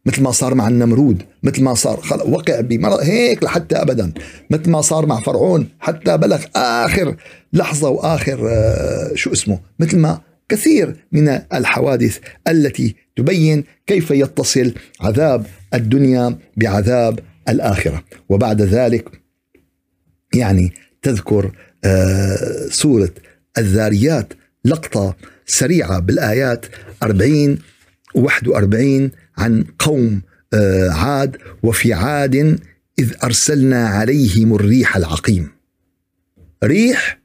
مثل 0.06 0.24
ما 0.24 0.32
صار 0.32 0.56
مع 0.56 0.68
النمرود 0.68 1.24
مثل 1.44 1.64
ما 1.64 1.74
صار 1.74 2.00
وقع 2.26 2.62
بمرض 2.62 3.00
هيك 3.00 3.44
لحتى 3.44 3.76
ابدا. 3.76 4.14
مثل 4.50 4.70
ما 4.70 4.82
صار 4.82 5.06
مع 5.06 5.20
فرعون 5.20 5.68
حتى 5.80 6.18
بلغ 6.18 6.46
آخر 6.56 7.16
لحظة 7.54 7.90
وآخر 7.90 8.50
آه، 8.50 9.12
شو 9.16 9.32
اسمه؟ 9.32 9.60
مثل 9.80 9.98
ما 9.98 10.22
كثير 10.50 10.96
من 11.12 11.30
الحوادث 11.30 12.20
التي 12.48 12.96
تبين 13.16 13.64
كيف 13.88 14.12
يتصل 14.12 14.74
عذاب 15.02 15.46
الدنيا 15.74 16.38
بعذاب 16.58 17.20
الآخرة. 17.50 18.04
وبعد 18.30 18.62
ذلك 18.62 19.22
يعني 20.34 20.74
تذكر 21.02 21.52
آه، 21.86 22.68
سورة 22.70 23.12
الذاريات 23.58 24.34
لقطة 24.66 25.16
سريعة 25.46 26.00
بالآيات 26.00 26.66
40 27.04 27.58
و41 28.18 29.10
عن 29.40 29.64
قوم 29.80 30.22
آه، 30.54 30.90
عاد 30.90 31.38
وفي 31.64 31.94
عاد 31.94 32.60
إذ 33.00 33.14
أرسلنا 33.24 33.88
عليهم 33.88 34.54
الريح 34.54 34.98
العقيم. 34.98 35.48
ريح 36.64 37.20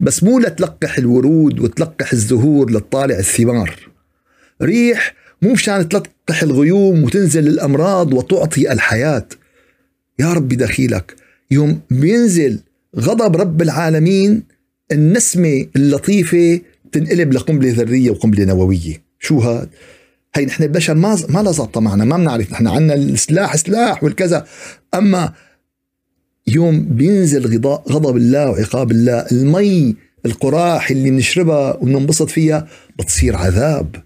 بس 0.00 0.22
مو 0.22 0.38
لتلقح 0.38 0.98
الورود 0.98 1.60
وتلقح 1.60 2.12
الزهور 2.12 2.70
لتطالع 2.70 3.18
الثمار. 3.18 3.76
ريح 4.62 5.14
مو 5.42 5.52
مشان 5.52 5.88
تلقح 5.88 6.42
الغيوم 6.42 7.04
وتنزل 7.04 7.48
الأمراض 7.48 8.14
وتعطي 8.14 8.72
الحياة. 8.72 9.28
يا 10.18 10.32
ربي 10.32 10.56
دخيلك. 10.56 11.16
يوم 11.50 11.80
بينزل 11.90 12.60
غضب 12.96 13.36
رب 13.36 13.62
العالمين 13.62 14.42
النسمة 14.92 15.66
اللطيفة 15.76 16.60
تنقلب 16.92 17.32
لقنبلة 17.32 17.72
ذرية 17.72 18.10
وقنبلة 18.10 18.44
نووية. 18.44 19.02
شو 19.18 19.38
هاد؟ 19.38 19.68
هي 20.34 20.44
نحن 20.44 20.62
البشر 20.62 20.94
ما 20.94 21.18
ما 21.28 21.42
لا 21.42 21.50
ظابطة 21.50 21.80
معنا 21.80 22.04
ما 22.04 22.16
بنعرف 22.16 22.52
نحن 22.52 22.66
عندنا 22.66 22.94
السلاح 22.94 23.56
سلاح 23.56 24.04
والكذا. 24.04 24.46
أما 24.94 25.32
يوم 26.46 26.84
بينزل 26.84 27.64
غضب 27.66 28.16
الله 28.16 28.50
وعقاب 28.50 28.90
الله 28.90 29.26
المي 29.32 29.96
القراح 30.26 30.90
اللي 30.90 31.10
بنشربها 31.10 31.76
وبننبسط 31.76 32.30
فيها 32.30 32.68
بتصير 32.98 33.36
عذاب 33.36 33.96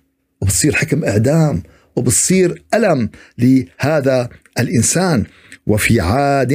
وبتصير 0.43 0.75
حكم 0.75 1.05
إعدام 1.05 1.63
وبتصير 1.97 2.63
ألم 2.75 3.11
لهذا 3.39 4.29
الإنسان. 4.59 5.25
وفي 5.67 6.01
عاد 6.01 6.53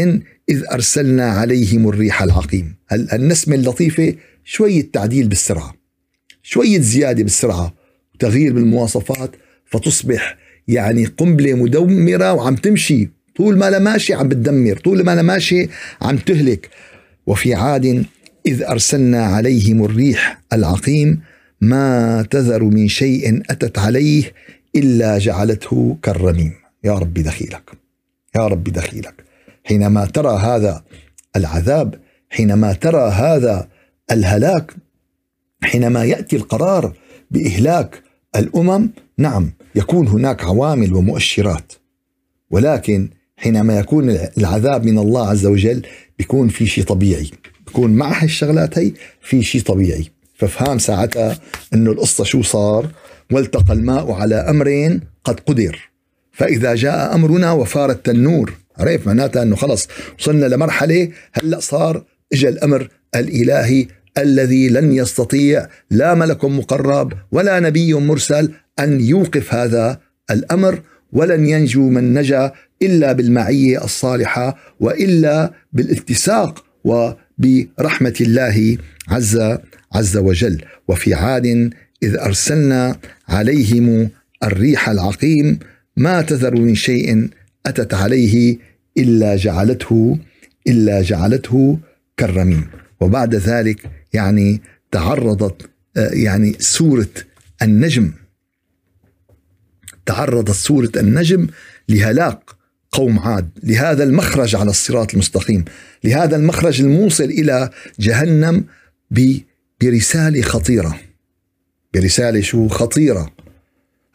إذ 0.50 0.64
أرسلنا 0.72 1.32
عليهم 1.32 1.90
الريح 1.90 2.24
العقيم. 2.24 2.76
النسمه 2.92 3.56
اللطيفة 3.56 4.16
شوية 4.44 4.92
تعديل 4.92 5.28
بالسرعة 5.28 5.76
شوية 6.44 6.80
زيادة 6.80 7.24
بالسرعة 7.24 7.74
وتغيير 8.16 8.54
بالمواصفات 8.54 9.32
فتصبح 9.72 10.38
يعني 10.68 11.06
قنبلة 11.06 11.54
مدمرة 11.54 12.34
وعم 12.34 12.56
تمشي. 12.56 13.10
طول 13.36 13.58
ما 13.58 13.70
لا 13.70 13.80
ماشي 13.80 14.14
عم 14.14 14.28
بتدمر. 14.28 14.78
طول 14.78 15.04
ما 15.06 15.16
لا 15.16 15.22
ماشي 15.22 15.70
عم 16.02 16.18
تهلك. 16.18 16.70
وفي 17.28 17.54
عاد 17.54 18.06
إذ 18.46 18.64
أرسلنا 18.64 19.26
عليهم 19.26 19.86
الريح 19.86 20.42
العقيم 20.54 21.22
ما 21.62 22.22
تذر 22.30 22.64
من 22.64 22.88
شيء 22.88 23.42
أتت 23.50 23.80
عليه 23.80 24.34
إلا 24.76 25.18
جعلته 25.18 25.98
كالرميم. 26.04 26.54
يا 26.84 26.94
رب 26.94 27.14
دخيلك. 27.14 27.72
يا 28.36 28.48
رب 28.48 28.64
دخيلك. 28.64 29.24
حينما 29.64 30.06
ترى 30.06 30.38
هذا 30.38 30.84
العذاب 31.36 31.96
حينما 32.30 32.74
ترى 32.74 33.12
هذا 33.12 33.68
الهلاك 34.12 34.76
حينما 35.64 36.06
يأتي 36.06 36.36
القرار 36.36 36.94
بإهلاك 37.32 38.04
الأمم 38.36 38.90
نعم 39.18 39.52
يكون 39.76 40.08
هناك 40.08 40.44
عوامل 40.44 40.94
ومؤشرات. 40.94 41.74
ولكن 42.52 43.10
حينما 43.38 43.80
يكون 43.80 44.10
العذاب 44.38 44.86
من 44.86 44.98
الله 44.98 45.28
عز 45.30 45.46
وجل 45.46 45.86
بيكون 46.18 46.48
في 46.48 46.66
شيء 46.66 46.84
طبيعي. 46.84 47.32
بيكون 47.68 47.94
مع 47.94 48.24
هالشغلات 48.24 48.80
هي 48.80 48.92
في 49.22 49.44
شيء 49.44 49.62
طبيعي. 49.62 50.08
ففهام 50.36 50.78
ساعتها 50.78 51.40
إنه 51.74 51.92
القصة 51.92 52.24
شو 52.24 52.42
صار؟ 52.42 52.92
والتقى 53.32 53.74
الماء 53.74 54.12
على 54.12 54.36
أمرين 54.36 55.02
قد 55.24 55.40
قدر. 55.40 55.90
فإذا 56.32 56.76
جاء 56.76 57.16
أمرنا 57.16 57.52
وفار 57.52 57.92
التنور 57.92 58.54
عرف 58.78 59.08
معناتها 59.08 59.44
إنه 59.44 59.56
خلص 59.56 59.88
وصلنا 60.20 60.46
لمرحلة 60.46 61.12
هلأ 61.34 61.60
صار 61.60 62.04
اجى 62.34 62.50
الأمر 62.50 62.90
الإلهي 63.16 63.88
الذي 64.18 64.70
لن 64.70 64.92
يستطيع 64.92 65.68
لا 65.92 66.14
ملك 66.16 66.46
مقرب 66.46 67.14
ولا 67.32 67.60
نبي 67.60 67.94
مرسل 67.94 68.52
أن 68.80 69.02
يوقف 69.02 69.54
هذا 69.54 70.00
الأمر 70.32 70.82
ولن 71.14 71.46
ينجو 71.46 71.90
من 71.90 72.14
نجا 72.14 72.52
إلا 72.82 73.12
بالمعية 73.12 73.84
الصالحة 73.84 74.58
وإلا 74.80 75.54
بالاتساق 75.74 76.66
وبرحمة 76.84 78.16
الله 78.22 78.78
عز 79.08 79.58
عز 79.94 80.18
وجل. 80.18 80.62
وفي 80.88 81.14
عاد 81.14 81.46
إذ 82.04 82.18
أرسلنا 82.18 82.96
عليهم 83.30 84.10
الريح 84.44 84.90
العقيم 84.90 85.60
ما 85.98 86.22
تذر 86.22 86.56
من 86.56 86.76
شيء 86.76 87.30
أتت 87.66 87.94
عليه 87.94 88.58
إلا 88.98 89.36
جعلته 89.36 90.18
إلا 90.68 91.02
جعلته 91.02 91.80
كالرميم. 92.18 92.68
وبعد 93.02 93.36
ذلك 93.36 94.01
يعني 94.14 94.62
تعرضت 94.92 95.70
آه، 95.98 96.10
يعني 96.14 96.56
سورة 96.60 97.10
النجم. 97.62 98.12
تعرضت 100.06 100.52
سورة 100.52 100.92
النجم 100.98 101.48
لهلاك 101.90 102.40
قوم 102.92 103.20
عاد. 103.20 103.50
لهذا 103.64 104.04
المخرج 104.04 104.56
على 104.56 104.70
الصراط 104.70 105.14
المستقيم. 105.14 105.66
لهذا 106.04 106.36
المخرج 106.36 106.82
الموصل 106.82 107.24
إلى 107.24 107.70
جهنم 108.00 108.66
برسالة 109.82 110.42
خطيرة. 110.42 111.00
برسالة 111.94 112.42
شو؟ 112.42 112.68
خطيرة. 112.68 113.34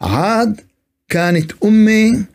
عاد 0.01 0.61
كانت 1.09 1.51
أمة 1.63 2.25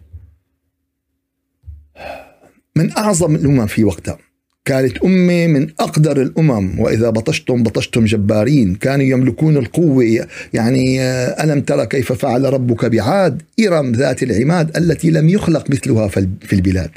من 2.76 2.96
أعظم 2.96 3.34
الأمم 3.34 3.66
في 3.66 3.84
وقتها. 3.84 4.18
كانت 4.64 4.98
أمة 5.04 5.46
من 5.46 5.70
أقدر 5.80 6.22
الأمم 6.22 6.80
وإذا 6.80 7.10
بطشتم 7.10 7.62
بطشتم 7.62 8.04
جبارين. 8.04 8.74
كانوا 8.74 9.04
يملكون 9.04 9.56
القوة 9.56 10.26
يعني 10.52 11.00
آه، 11.00 11.44
ألم 11.44 11.60
ترى 11.60 11.86
كيف 11.86 12.12
فعل 12.12 12.52
ربك 12.52 12.84
بعاد؟ 12.84 13.42
إرم 13.66 13.92
ذات 13.92 14.22
العماد 14.22 14.76
التي 14.76 15.10
لم 15.10 15.28
يخلق 15.28 15.70
مثلها 15.70 16.08
في 16.08 16.52
البلاد. 16.52 16.90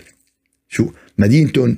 شو؟ 0.70 0.90
مدينة 1.18 1.76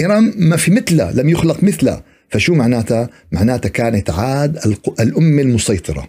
إرم 0.00 0.34
ما 0.36 0.56
في 0.56 0.70
مثلها 0.70 1.12
لم 1.12 1.28
يخلق 1.28 1.64
مثلها. 1.64 2.04
فشو 2.30 2.54
معناتها؟ 2.54 3.08
معناتها 3.32 3.68
كانت 3.68 4.10
عاد 4.10 4.58
الأمة 5.00 5.42
المسيطرة. 5.42 6.08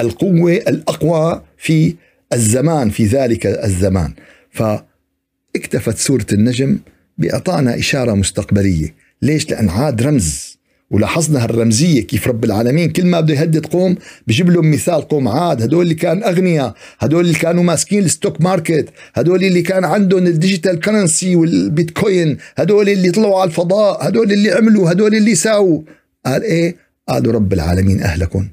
القوة 0.00 0.52
الأقوى 0.52 1.42
في 1.58 1.94
الزمان 2.32 2.90
في 2.90 3.06
ذلك 3.06 3.46
الزمان. 3.46 4.12
فاكتفت 4.50 5.98
سورة 5.98 6.26
النجم 6.32 6.78
بإعطانا 7.18 7.78
إشارة 7.78 8.14
مستقبلية. 8.14 8.94
ليش؟ 9.22 9.50
لأن 9.50 9.68
عاد 9.68 10.02
رمز. 10.02 10.58
ولاحظنا 10.90 11.44
هالرمزية 11.44 12.00
كيف 12.00 12.28
رب 12.28 12.44
العالمين 12.44 12.92
كل 12.92 13.06
ما 13.06 13.20
بده 13.20 13.34
يهدد 13.34 13.66
قوم 13.66 13.96
بجيب 14.26 14.50
لهم 14.50 14.70
مثال 14.70 15.08
قوم 15.08 15.28
عاد. 15.28 15.62
هدول 15.62 15.82
اللي 15.82 15.94
كان 15.94 16.22
أغنياء 16.22 16.74
هدول 16.98 17.24
اللي 17.26 17.38
كانوا 17.38 17.62
ماسكين 17.62 18.04
ال 18.04 18.10
stock 18.10 18.40
market 18.40 18.88
هدول 19.14 19.44
اللي 19.44 19.62
كان 19.62 19.84
عندهم 19.84 20.26
ال 20.26 20.33
digital 20.33 20.80
currency 20.80 21.36
والبيتكوين 21.36 22.36
هدول 22.56 22.88
اللي 22.88 23.10
طلعوا 23.10 23.40
على 23.40 23.50
الفضاء 23.50 24.08
هدول 24.08 24.32
اللي 24.32 24.50
عملوا 24.52 24.92
هدول 24.92 25.14
اللي 25.14 25.34
ساووا. 25.34 25.82
قال 26.26 26.42
إيه؟ 26.42 26.76
قالوا 27.08 27.32
رب 27.32 27.52
العالمين 27.52 28.02
أهلكهم. 28.02 28.48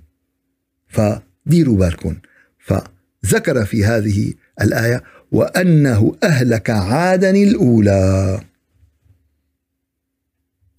فديروا 0.87 1.77
بالكم. 1.77 2.15
فذكر 2.59 3.65
في 3.65 3.85
هذه 3.85 4.33
الآية 4.61 5.03
وأنه 5.31 6.15
أهلك 6.23 6.69
عادا 6.69 7.29
الأولى. 7.29 8.39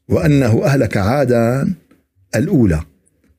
وأنه 0.08 0.64
أهلك 0.64 0.96
عادا 0.96 1.74
الأولى. 2.36 2.82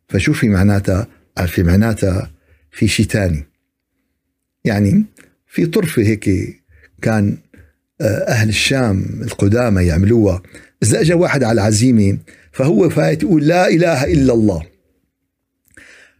فشوفي 0.09 0.49
معناتها 0.49 1.07
في 1.47 1.63
معناتها 1.63 2.31
في 2.71 2.87
شيء 2.87 3.05
ثاني 3.05 3.43
يعني 4.65 5.05
في 5.47 5.65
طرفة 5.65 6.01
هيك 6.01 6.29
كان 7.01 7.37
آه، 8.01 8.27
أهل 8.27 8.49
الشام 8.49 9.05
القدامى 9.21 9.83
يعملوها. 9.83 10.41
إذا 10.83 11.01
أجا 11.01 11.15
واحد 11.15 11.43
على 11.43 11.61
العزيمة 11.61 12.17
فهو 12.51 12.89
فايت 12.89 13.23
يقول 13.23 13.47
لا 13.47 13.67
إله 13.67 14.03
إلا 14.03 14.33
الله. 14.33 14.63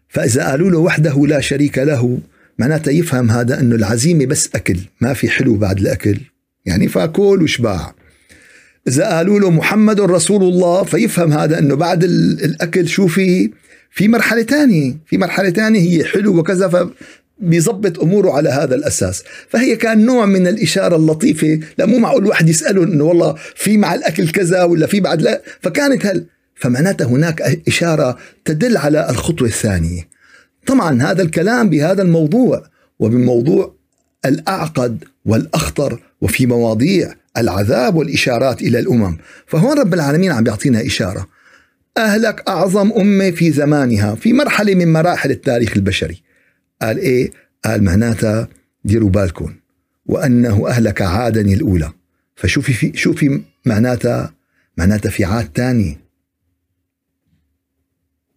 فإذا 0.09 0.49
قالوا 0.49 0.71
له 0.71 0.77
وحده 0.77 1.27
لا 1.27 1.39
شريك 1.39 1.77
له 1.77 2.19
معناتها 2.59 2.91
يفهم 2.91 3.31
هذا 3.31 3.59
أنه 3.59 3.75
العزيمة 3.75 4.25
بس 4.25 4.49
أكل 4.55 4.79
ما 5.01 5.13
في 5.13 5.29
حلو 5.29 5.55
بعد 5.55 5.79
الأكل. 5.79 6.19
يعني 6.65 6.87
فاكل 6.87 7.43
وشباع. 7.43 7.95
إذا 8.87 9.09
قالوا 9.09 9.39
له 9.39 9.49
محمد 9.49 10.01
رسول 10.01 10.43
الله 10.43 10.83
فيفهم 10.83 11.33
هذا 11.33 11.59
أنه 11.59 11.75
بعد 11.75 12.03
الأكل 12.03 12.87
شو 12.87 13.07
في؟ 13.07 13.51
في 13.91 14.07
مرحلة 14.07 14.43
ثانية 14.43 14.97
في 15.05 15.17
مرحلة 15.17 15.49
ثانية 15.49 15.79
هي 15.79 16.05
حلو 16.05 16.39
وكذا 16.39 16.67
ف 16.67 16.87
بيظبط 17.39 17.99
أموره 17.99 18.31
على 18.31 18.49
هذا 18.49 18.75
الأساس. 18.75 19.23
فهي 19.49 19.75
كان 19.75 20.05
نوع 20.05 20.25
من 20.25 20.47
الإشارة 20.47 20.95
اللطيفة 20.95 21.59
لا 21.77 21.85
مو 21.85 21.97
معقول 21.97 22.25
واحد 22.25 22.49
يساله 22.49 22.83
إنه 22.83 23.03
والله 23.03 23.35
في 23.55 23.77
مع 23.77 23.93
الأكل 23.93 24.29
كذا 24.29 24.63
ولا 24.63 24.87
في 24.87 24.99
بعد 24.99 25.21
لا. 25.21 25.41
فكانت 25.61 26.05
هل 26.05 26.25
فمعناتها 26.55 27.07
هناك 27.07 27.61
إشارة 27.67 28.17
تدل 28.45 28.77
على 28.77 29.09
الخطوة 29.09 29.47
الثانية. 29.47 30.07
طبعا 30.65 31.01
هذا 31.01 31.21
الكلام 31.21 31.69
بهذا 31.69 32.01
الموضوع 32.01 32.63
وبموضوع 32.99 33.75
الأعقد 34.25 35.03
والأخطر 35.25 35.99
وفي 36.21 36.45
مواضيع 36.45 37.13
العذاب 37.37 37.95
والإشارات 37.95 38.61
إلى 38.61 38.79
الأمم. 38.79 39.17
فهون 39.47 39.79
رب 39.79 39.93
العالمين 39.93 40.31
عم 40.31 40.43
بيعطينا 40.43 40.85
إشارة. 40.85 41.27
أهلك 41.97 42.43
أعظم 42.47 42.91
أمة 42.91 43.31
في 43.31 43.51
زمانها 43.51 44.15
في 44.15 44.33
مرحلة 44.33 44.75
من 44.75 44.93
مراحل 44.93 45.31
التاريخ 45.31 45.73
البشري. 45.75 46.23
قال 46.81 46.97
إيه؟ 46.97 47.31
قال 47.65 47.83
معناتها 47.83 48.47
ديروا 48.85 49.09
بالكم. 49.09 49.55
وأنه 50.05 50.67
أهلك 50.67 51.01
عادا 51.01 51.41
الأولى. 51.41 51.91
فشو 52.35 52.61
في 52.61 52.97
شو 52.97 53.13
في 53.13 53.41
معناتها 53.65 54.33
معناتها 54.77 55.09
في 55.09 55.25
عاد 55.25 55.49
ثاني 55.55 55.97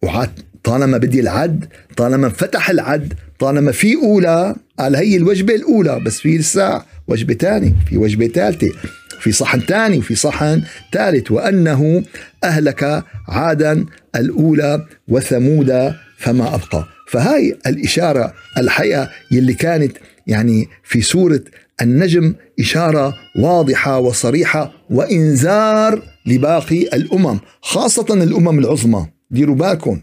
وعاد 0.01 0.39
طالما 0.63 0.97
بدي 0.97 1.19
العد 1.19 1.67
طالما 1.97 2.29
فتح 2.29 2.69
العد 2.69 3.13
طالما 3.41 3.71
في 3.71 3.95
أولى 3.95 4.55
قال 4.79 4.95
هي 4.95 5.17
الوجبة 5.17 5.55
الأولى 5.55 5.99
بس 5.99 6.19
في 6.19 6.37
لسه 6.37 6.81
وجبة 7.07 7.33
ثانية 7.33 7.73
في 7.89 7.97
وجبة 7.97 8.27
ثالثه 8.27 8.71
في 9.19 9.31
صحن 9.31 9.59
ثاني 9.59 9.97
وفي 9.97 10.15
صحن 10.15 10.61
ثالث 10.93 11.31
وأنه 11.31 12.03
أهلك 12.43 13.03
عادا 13.27 13.85
الأولى 14.15 14.85
وثمود 15.07 15.93
فما 16.17 16.55
أبقى. 16.55 16.85
فهاي 17.07 17.57
الإشارة 17.67 18.33
الحقيقة 18.57 19.09
يلي 19.31 19.53
كانت 19.53 19.97
يعني 20.27 20.67
في 20.83 21.01
سورة 21.01 21.41
النجم 21.81 22.33
إشارة 22.59 23.13
واضحة 23.39 23.99
وصريحة 23.99 24.73
وإنذار 24.89 26.01
لباقي 26.25 26.81
الأمم 26.81 27.39
خاصة 27.61 28.05
الأمم 28.13 28.59
العظمى. 28.59 29.07
ديروا 29.31 29.55
بالكم. 29.55 30.01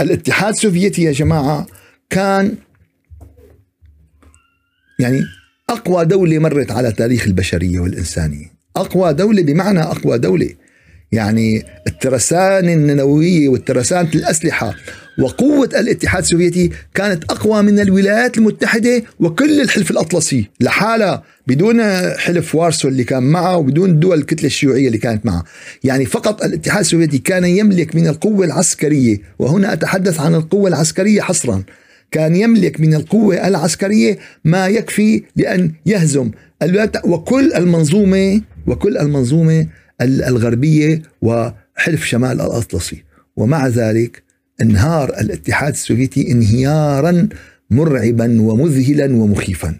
الاتحاد 0.00 0.52
السوفيتي 0.52 1.02
يا 1.02 1.12
جماعة 1.12 1.66
كان 2.10 2.54
يعني 4.98 5.24
أقوى 5.70 6.04
دولة 6.04 6.38
مرت 6.38 6.70
على 6.70 6.92
تاريخ 6.92 7.26
البشرية 7.26 7.80
والإنسانية. 7.80 8.46
أقوى 8.76 9.12
دولة 9.12 9.42
بمعنى 9.42 9.82
أقوى 9.82 10.18
دولة. 10.18 10.50
يعني 11.12 11.64
الترسان 11.86 12.68
النوويه 12.68 13.48
والترسانة 13.48 14.10
الأسلحة 14.14 14.74
وقوة 15.18 15.68
الاتحاد 15.74 16.22
السوفيتي 16.22 16.70
كانت 16.94 17.24
أقوى 17.24 17.62
من 17.62 17.80
الولايات 17.80 18.38
المتحدة 18.38 19.02
وكل 19.20 19.60
الحلف 19.60 19.90
الأطلسي 19.90 20.50
لحالها 20.60 21.22
بدون 21.46 21.82
حلف 22.16 22.54
وارسو 22.54 22.88
اللي 22.88 23.04
كان 23.04 23.22
معه 23.22 23.56
وبدون 23.56 23.90
الدول 23.90 24.18
الكتلة 24.18 24.46
الشيوعية 24.46 24.86
اللي 24.86 24.98
كانت 24.98 25.26
معه. 25.26 25.44
يعني 25.84 26.04
فقط 26.06 26.44
الاتحاد 26.44 26.80
السوفيتي 26.80 27.18
كان 27.18 27.44
يملك 27.44 27.96
من 27.96 28.06
القوة 28.06 28.46
العسكرية 28.46 29.18
وهنا 29.38 29.72
أتحدث 29.72 30.20
عن 30.20 30.34
القوة 30.34 30.68
العسكرية 30.68 31.20
حصرا. 31.20 31.62
كان 32.10 32.36
يملك 32.36 32.80
من 32.80 32.94
القوة 32.94 33.48
العسكرية 33.48 34.18
ما 34.44 34.68
يكفي 34.68 35.22
لأن 35.36 35.72
يهزم. 35.86 36.30
وكل 37.04 37.52
المنظومة 37.52 38.40
وكل 38.66 38.98
المنظومة 38.98 39.66
الغربية 40.00 41.02
وحلف 41.22 42.04
شمال 42.04 42.40
الأطلسي. 42.40 43.04
ومع 43.36 43.68
ذلك 43.68 44.22
انهار 44.60 45.08
الاتحاد 45.20 45.72
السوفيتي 45.72 46.32
انهيارا 46.32 47.28
مرعبا 47.70 48.42
ومذهلا 48.42 49.16
ومخيفا. 49.16 49.74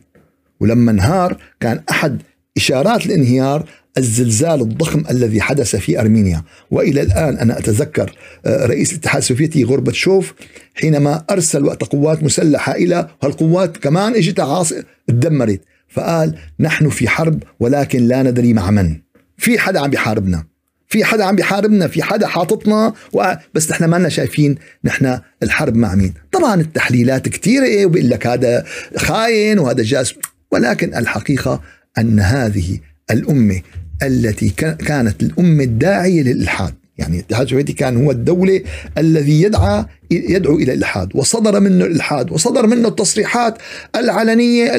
ولما 0.61 0.91
انهار 0.91 1.43
كان 1.61 1.81
أحد 1.91 2.23
إشارات 2.57 3.07
الانهيار 3.07 3.69
الزلزال 3.99 4.61
الضخم 4.61 5.05
الذي 5.11 5.41
حدث 5.41 5.77
في 5.77 6.01
أرمينيا. 6.01 6.43
وإلى 6.71 7.03
الآن 7.03 7.37
أنا 7.37 7.59
أتذكر 7.59 8.13
آه، 8.47 8.67
رئيس 8.67 8.93
الاتحاد 8.93 9.23
السوفيتي 9.23 9.65
غورباتشوف 9.65 10.35
حينما 10.75 11.25
أرسل 11.31 11.65
وقت 11.65 11.83
قوات 11.83 12.23
مسلحة 12.23 12.73
إلى 12.73 13.09
هالقوات 13.23 13.77
كمان 13.77 14.15
إجت 14.15 14.41
عاصفه 14.41 14.85
تدمرت. 15.09 15.61
فقال 15.89 16.39
نحن 16.61 16.89
في 16.89 17.09
حرب 17.09 17.43
ولكن 17.61 18.09
لا 18.09 18.23
ندري 18.23 18.53
مع 18.53 18.71
من. 18.71 18.97
في 19.37 19.59
حدا 19.59 19.81
عم 19.81 19.91
بيحاربنا 19.91 20.45
في 20.89 21.05
حدا 21.05 21.25
عم 21.25 21.37
بيحاربنا 21.37 21.89
في 21.89 22.03
حدا 22.03 22.27
حاططنا. 22.27 22.93
و... 23.13 23.33
بس 23.55 23.71
نحن 23.71 23.85
ما 23.85 24.09
شايفين 24.09 24.55
نحن 24.85 25.19
الحرب 25.43 25.77
مع 25.77 25.95
مين. 25.95 26.15
طبعا 26.33 26.61
التحليلات 26.61 27.29
كثيرة 27.29 27.65
إيه 27.65 27.87
وبيقول 27.87 28.11
لك 28.11 28.27
هذا 28.27 28.65
خاين 28.97 29.59
وهذا 29.59 29.83
جاس. 29.83 30.15
ولكن 30.51 30.95
الحقيقة 30.95 31.63
أن 31.99 32.21
هذه 32.21 32.79
الأمة 33.11 33.61
التي 34.03 34.49
كانت 34.87 35.23
الأمة 35.23 35.65
الداعية 35.65 36.23
للإلحاد. 36.23 36.75
يعني 36.99 37.17
الاتحاد 37.17 37.43
السوفيتي 37.43 37.73
كان 37.73 37.97
هو 37.97 38.11
الدولة 38.11 38.63
الذي 38.99 39.43
يدعى 39.43 39.85
يدعو 40.11 40.57
إلى 40.57 40.73
الإلحاد. 40.73 41.09
وصدر 41.15 41.61
منه 41.61 41.85
الإلحاد. 41.85 42.31
وصدر 42.33 42.67
منه 42.67 42.89
التصريحات 42.89 43.59
العلنية 43.97 44.73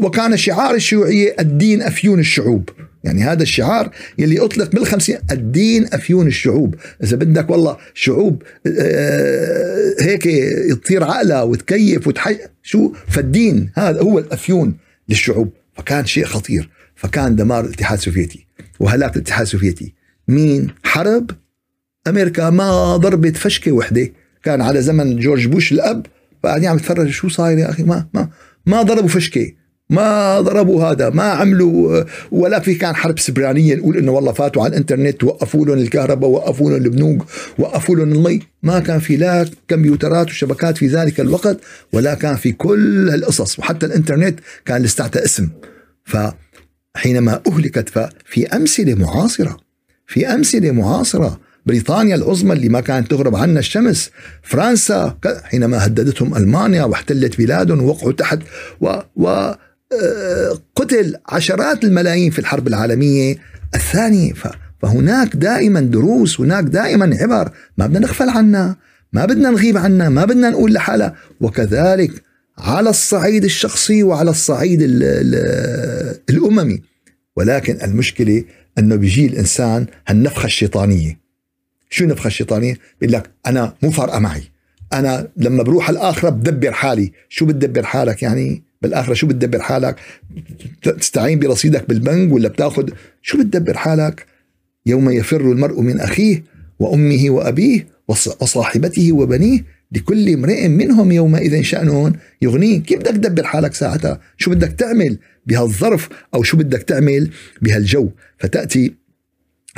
وكان 0.00 0.36
شعار 0.36 0.74
الشيوعية 0.74 1.36
الدين 1.40 1.82
أفيون 1.82 2.18
الشعوب. 2.18 2.70
يعني 3.04 3.22
هذا 3.22 3.42
الشعار 3.42 3.90
يلي 4.18 4.40
أطلق 4.40 4.70
بالخمسين 4.70 5.18
الدين 5.30 5.86
أفيون 5.92 6.26
الشعوب. 6.26 6.74
إذا 7.02 7.16
بدك 7.16 7.50
والله 7.50 7.76
شعوب 7.94 8.42
آه، 8.66 9.94
هيك 10.00 10.26
يطير 10.70 11.04
عقلها 11.04 11.42
وتكيف 11.42 12.06
وتحي 12.06 12.38
شو؟ 12.62 12.92
فالدين 13.08 13.70
هذا 13.76 14.00
هو 14.00 14.18
الأفيون 14.18 14.74
للشعوب. 15.08 15.50
فكان 15.76 16.06
شيء 16.06 16.24
خطير. 16.24 16.70
فكان 17.02 17.36
دمار 17.36 17.64
الاتحاد 17.64 17.98
السوفيتي. 17.98 18.46
وهلاك 18.80 19.16
الاتحاد 19.16 19.42
السوفيتي. 19.42 19.94
مين؟ 20.28 20.68
حرب. 20.84 21.30
أمريكا 22.06 22.50
ما 22.50 22.96
ضربت 22.96 23.36
فشكة 23.36 23.72
وحدة. 23.72 24.12
كان 24.42 24.60
على 24.60 24.82
زمن 24.82 25.16
جورج 25.16 25.46
بوش 25.46 25.72
الأب. 25.72 26.06
فقاعدين 26.42 26.68
عم 26.68 26.76
يتفرج 26.76 27.10
شو 27.10 27.28
صاير 27.28 27.58
يا 27.58 27.70
أخي؟ 27.70 27.82
ما 27.82 28.06
ما 28.14 28.28
ما 28.66 28.82
ضربوا 28.82 29.08
فشكة. 29.08 29.52
ما 29.90 30.40
ضربوا 30.40 30.84
هذا. 30.84 31.10
ما 31.10 31.22
عملوا 31.22 32.04
ولا 32.32 32.60
في 32.60 32.74
كان 32.74 32.94
حرب 32.94 33.18
سبرانية 33.18 33.74
نقول 33.74 33.96
إنه 33.96 34.12
والله 34.12 34.32
فاتوا 34.32 34.62
على 34.62 34.70
الإنترنت 34.70 35.24
وقفوا 35.24 35.66
لهم 35.66 35.78
الكهرباء 35.78 36.30
وقفوا 36.30 36.70
لهم 36.70 36.84
البنوك 36.84 37.26
وقفوا 37.58 37.96
لهم 37.96 38.12
المي. 38.12 38.40
ما 38.62 38.78
كان 38.78 38.98
في 38.98 39.16
لا 39.16 39.50
كمبيوترات 39.68 40.26
وشبكات 40.26 40.78
في 40.78 40.86
ذلك 40.86 41.20
الوقت 41.20 41.60
ولا 41.92 42.14
كان 42.14 42.36
في 42.36 42.52
كل 42.52 43.10
القصص 43.10 43.58
وحتى 43.58 43.86
الإنترنت 43.86 44.40
كان 44.64 44.82
لساتها 44.82 45.24
اسم. 45.24 45.48
فحينما 46.94 47.40
أهلكت 47.46 47.88
ففي 47.88 48.46
امثله 48.46 48.94
معاصره 48.94 49.56
في 50.06 50.26
امثله 50.26 50.72
معاصره 50.72 51.40
بريطانيا 51.66 52.14
العظمى 52.14 52.52
اللي 52.52 52.68
ما 52.68 52.80
كانت 52.80 53.10
تغرب 53.10 53.36
عنا 53.36 53.58
الشمس. 53.58 54.10
فرنسا 54.42 55.16
حينما 55.44 55.86
هددتهم 55.86 56.36
ألمانيا 56.36 56.84
واحتلت 56.84 57.38
بلادهم 57.38 57.82
ووقعوا 57.82 58.12
تحت 58.12 58.38
و, 58.80 58.98
و 59.16 59.52
قتل 60.76 61.16
عشرات 61.28 61.84
الملايين 61.84 62.30
في 62.30 62.38
الحرب 62.38 62.68
العالمية 62.68 63.36
الثانية. 63.74 64.32
فهناك 64.82 65.36
دائما 65.36 65.80
دروس 65.80 66.40
هناك 66.40 66.64
دائما 66.64 67.16
عبر. 67.20 67.50
ما 67.78 67.86
بدنا 67.86 67.98
نغفل 67.98 68.28
عنها. 68.28 68.76
ما 69.12 69.24
بدنا 69.24 69.50
نغيب 69.50 69.78
عنها. 69.78 70.08
ما 70.08 70.24
بدنا 70.24 70.50
نقول 70.50 70.72
لحالها. 70.72 71.14
وكذلك 71.40 72.22
على 72.58 72.90
الصعيد 72.90 73.44
الشخصي 73.44 74.02
وعلى 74.02 74.30
الصعيد 74.30 74.82
ال 74.82 75.02
ال 75.02 75.34
الأممي. 76.30 76.82
ولكن 77.36 77.78
المشكلة 77.82 78.44
أنه 78.78 78.96
بيجي 78.96 79.26
الإنسان 79.26 79.86
هالنفخة 80.08 80.46
الشيطانية. 80.46 81.20
شو 81.90 82.04
النفخة 82.04 82.26
الشيطانية؟ 82.26 82.78
بيقول 83.00 83.12
لك 83.12 83.30
أنا 83.46 83.74
مو 83.82 83.90
فارقة 83.90 84.18
معي. 84.18 84.42
أنا 84.92 85.28
لما 85.36 85.62
بروح 85.62 85.90
الآخرة 85.90 86.28
بدبر 86.28 86.72
حالي. 86.72 87.12
شو 87.28 87.46
بتدبر 87.46 87.82
حالك 87.82 88.22
يعني؟ 88.22 88.62
بالآخرة 88.82 89.14
شو 89.14 89.26
بتدبر 89.26 89.60
حالك؟ 89.60 89.96
تستعين 90.82 91.38
برصيدك 91.38 91.88
بالبنك 91.88 92.32
ولا 92.32 92.48
بتاخذ 92.48 92.88
شو 93.22 93.38
بتدبر 93.38 93.76
حالك؟ 93.76 94.26
يوم 94.86 95.10
يفر 95.10 95.40
المرء 95.40 95.80
من 95.80 96.00
أخيه 96.00 96.44
وأمه 96.78 97.30
وأبيه 97.30 97.86
وصاحبته 98.08 99.12
وبنيه 99.12 99.64
لكل 99.92 100.28
امرئ 100.28 100.68
منهم 100.68 101.12
يومئذ 101.12 101.62
شأن. 101.62 102.12
يغنيه 102.42 102.80
كيف 102.80 102.98
بدك 102.98 103.10
تدبر 103.10 103.44
حالك 103.44 103.74
ساعتها؟ 103.74 104.20
شو 104.36 104.50
بدك 104.50 104.72
تعمل 104.72 105.18
بهالظرف 105.46 106.08
أو 106.34 106.42
شو 106.42 106.56
بدك 106.56 106.82
تعمل 106.82 107.30
بهالجو؟ 107.62 108.10
فتأتي 108.38 108.94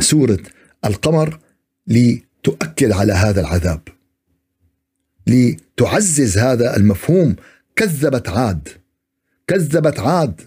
سورة 0.01 0.39
القمر 0.85 1.39
لتؤكد 1.87 2.93
على 2.93 3.13
هذا 3.13 3.41
العذاب. 3.41 3.81
لتعزز 5.27 6.39
هذا 6.39 6.77
المفهوم. 6.77 7.37
كذبت 7.77 8.29
عاد. 8.29 8.69
كذبت 9.47 10.01
عاد. 10.01 10.41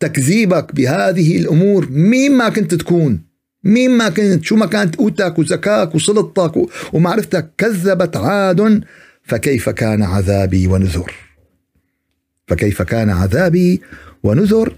تكذيبك 0.00 0.74
بهذه 0.74 1.38
الأمور 1.38 1.90
مين 1.90 2.32
ما 2.32 2.48
كنت 2.48 2.74
تكون. 2.74 3.23
مين 3.64 3.90
ما 3.90 4.08
كنت 4.08 4.44
شو 4.44 4.56
ما 4.56 4.66
كانت 4.66 4.96
قوتك 4.96 5.38
وذكاك 5.38 5.94
وسلطتك 5.94 6.66
ومعرفتك 6.92 7.50
كذبت 7.58 8.16
عاد 8.16 8.84
فكيف 9.22 9.68
كان 9.68 10.02
عذابي 10.02 10.66
ونذر؟ 10.66 11.12
فكيف 12.48 12.82
كان 12.82 13.10
عذابي 13.10 13.80
ونذر؟ 14.22 14.76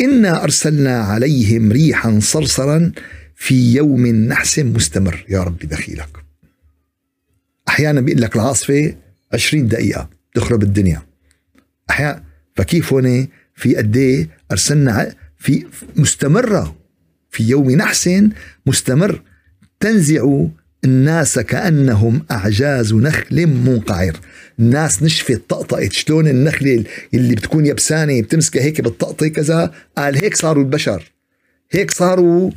إنا 0.00 0.44
أرسلنا 0.44 1.00
عليهم 1.00 1.72
ريحا 1.72 2.18
صرصرا 2.22 2.92
في 3.36 3.74
يوم 3.74 4.06
نحس 4.06 4.58
مستمر. 4.58 5.24
يا 5.28 5.42
ربي 5.42 5.66
دخيلك 5.66 6.08
أحيانا 7.68 8.00
بيقول 8.00 8.22
لك 8.22 8.36
العاصفة 8.36 8.94
20 9.32 9.68
دقيقة 9.68 10.10
تخرب 10.34 10.62
الدنيا. 10.62 11.02
أحيانا 11.90 12.22
فكيف 12.56 12.92
هون؟ 12.92 13.28
في 13.54 13.76
قد 13.76 13.96
إيه 13.96 14.28
أرسلنا 14.52 15.14
في 15.38 15.66
مستمرة. 15.96 16.79
في 17.30 17.42
يوم 17.48 17.70
نحس 17.70 18.10
مستمر. 18.66 19.22
تنزع 19.80 20.44
الناس 20.84 21.38
كأنهم 21.38 22.22
أعجاز 22.30 22.94
نخل 22.94 23.46
منقعر. 23.46 24.16
الناس 24.58 25.02
نشفت 25.02 25.42
طقطقت 25.48 25.92
شلون 25.92 26.28
النخلة 26.28 26.84
اللي 27.14 27.34
بتكون 27.34 27.66
يبسانة 27.66 28.22
بتمسكها 28.22 28.62
هيك 28.62 28.80
بالطقطة 28.80 29.28
كذا؟ 29.28 29.72
قال 29.98 30.24
هيك 30.24 30.36
صاروا 30.36 30.62
البشر. 30.62 31.12
هيك 31.70 31.90
صاروا 31.90 32.50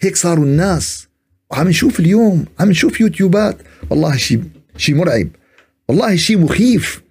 هيك 0.00 0.16
صاروا 0.16 0.44
الناس. 0.44 1.06
وعم 1.50 1.68
نشوف 1.68 2.00
اليوم 2.00 2.44
عم 2.60 2.70
نشوف 2.70 3.00
يوتيوبات. 3.00 3.56
والله 3.90 4.16
شيء 4.16 4.42
شيء 4.76 4.94
مرعب. 4.94 5.28
والله 5.88 6.16
شيء 6.16 6.38
مخيف. 6.38 7.02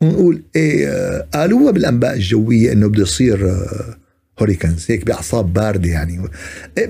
ونقول 0.00 0.42
إيه 0.56 0.88
آه، 0.88 1.28
قالوها 1.34 1.70
بالأنباء 1.70 2.14
الجوية 2.14 2.72
إنه 2.72 2.88
بده 2.88 3.02
يصير 3.02 3.50
آه، 3.50 3.96
هوريكنز 4.42 4.86
هيك 4.88 5.06
بأعصاب 5.06 5.52
باردة 5.52 5.90
يعني. 5.90 6.28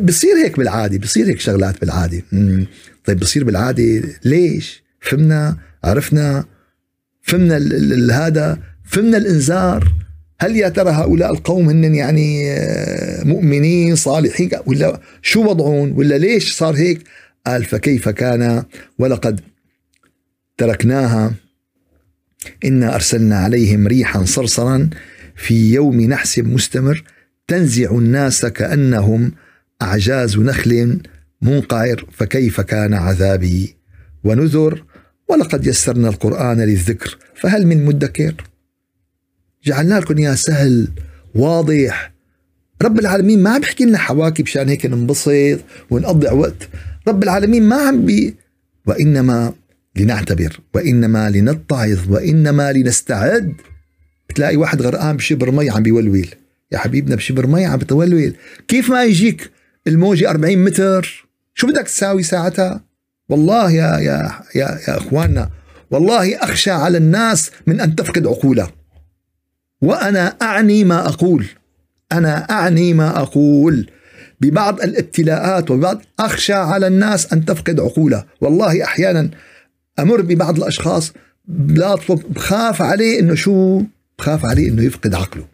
بصير 0.01 0.37
هيك 0.45 0.57
بالعادة 0.59 0.99
بصير 0.99 1.27
هيك 1.27 1.41
شغلات 1.41 1.81
بالعادة. 1.81 2.23
طيب 3.05 3.19
بصير 3.21 3.45
بالعادة 3.45 4.03
ليش؟ 4.25 4.83
فهمنا 5.01 5.57
عرفنا 5.85 6.45
فهمنا 7.23 8.27
هذا 8.27 8.59
فهمنا 8.85 9.17
الإنذار. 9.17 9.93
هل 10.41 10.57
يا 10.57 10.69
ترى 10.69 10.91
هؤلاء 10.91 11.33
القوم 11.33 11.69
هن 11.69 11.95
يعني 11.95 12.53
آه، 12.53 13.25
مؤمنين 13.25 13.97
صالحين؟ 13.97 14.51
ولا 14.67 15.01
شو 15.23 15.51
وضعهم؟ 15.51 15.99
ولا 15.99 16.19
ليش 16.19 16.53
صار 16.53 16.77
هيك؟ 16.77 17.01
قال 17.47 17.65
فكيف 17.65 18.09
كان؟ 18.09 18.65
ولقد 18.99 19.41
تركناها. 20.59 21.35
إنا 22.65 22.95
أرسلنا 22.95 23.39
عليهم 23.39 23.87
ريحا 23.87 24.25
صرصرا 24.25 24.91
في 25.37 25.73
يوم 25.75 26.01
نحس 26.01 26.39
مستمر. 26.39 27.05
تنزع 27.49 27.91
الناس 27.91 28.47
كأنهم 28.47 29.33
أعجاز 29.83 30.39
نخل 30.39 31.01
منقعر 31.43 32.07
فكيف 32.13 32.61
كان 32.61 32.95
عذابي 32.95 33.77
ونذر؟ 34.25 34.85
ولقد 35.29 35.67
يسرنا 35.67 36.09
القرآن 36.09 36.61
للذكر 36.61 37.19
فهل 37.35 37.67
من 37.67 37.85
مدكر؟ 37.85 38.35
جعلنا 39.65 40.01
لكم 40.01 40.19
إياه 40.19 40.35
سهل 40.35 40.89
واضح. 41.35 42.13
رب 42.83 42.99
العالمين 42.99 43.43
ما 43.43 43.51
عم 43.51 43.61
بيحكي 43.61 43.85
لنا 43.85 43.99
حواكي 43.99 44.43
مشان 44.43 44.69
هيك 44.69 44.87
ننبسط 44.87 45.59
ونقضي 45.91 46.27
وقت. 46.27 46.69
رب 47.09 47.23
العالمين 47.23 47.63
ما 47.63 47.77
عم 47.77 48.07
بي 48.07 48.35
وإنما 48.87 49.53
لنعتبر 49.97 50.61
وإنما 50.75 51.31
لنتعظ 51.31 52.13
وإنما 52.13 52.73
لنستعد. 52.73 53.53
بتلاقي 54.29 54.57
واحد 54.57 54.83
غرقان 54.83 55.17
بشبر 55.17 55.51
مي 55.51 55.71
عم 55.71 55.83
بيولول. 55.83 56.29
يا 56.73 56.79
حبيبنا 56.79 57.17
بشبر 57.17 57.47
مي 57.47 57.65
عم 57.65 57.79
بتولول 57.79 58.35
كيف 58.69 58.91
ما 58.91 59.05
يجيك 59.05 59.51
الموجة 59.87 60.31
40 60.31 60.65
متر؟ 60.65 61.29
شو 61.55 61.67
بدك 61.67 61.83
تساوي 61.83 62.23
ساعتها؟ 62.23 62.85
والله 63.29 63.71
يا 63.71 63.99
يا 63.99 64.31
يا 64.55 64.79
يا 64.89 64.97
إخواننا 64.97 65.51
والله 65.91 66.37
أخشى 66.37 66.71
على 66.71 66.99
الناس 66.99 67.51
من 67.67 67.81
أن 67.81 67.97
تفقد 67.97 68.27
عقولها. 68.27 68.71
وأنا 69.83 70.37
أعني 70.43 70.85
ما 70.85 71.09
أقول. 71.09 71.47
أنا 72.13 72.51
أعني 72.51 72.95
ما 72.95 73.19
أقول. 73.19 73.91
ببعض 74.41 74.81
الابتلاءات 74.81 75.71
وبعض 75.71 76.03
أخشى 76.21 76.53
على 76.53 76.87
الناس 76.87 77.33
أن 77.33 77.45
تفقد 77.45 77.81
عقولها. 77.81 78.27
والله 78.41 78.85
أحيانا 78.85 79.31
أمر 79.99 80.21
ببعض 80.21 80.57
الأشخاص 80.57 81.13
لا 81.69 81.95
بخاف 82.09 82.83
عليه 82.83 83.21
إنه 83.21 83.35
شو؟ 83.35 83.83
بخاف 84.19 84.45
عليه 84.45 84.69
إنه 84.69 84.83
يفقد 84.83 85.15
عقله. 85.15 85.45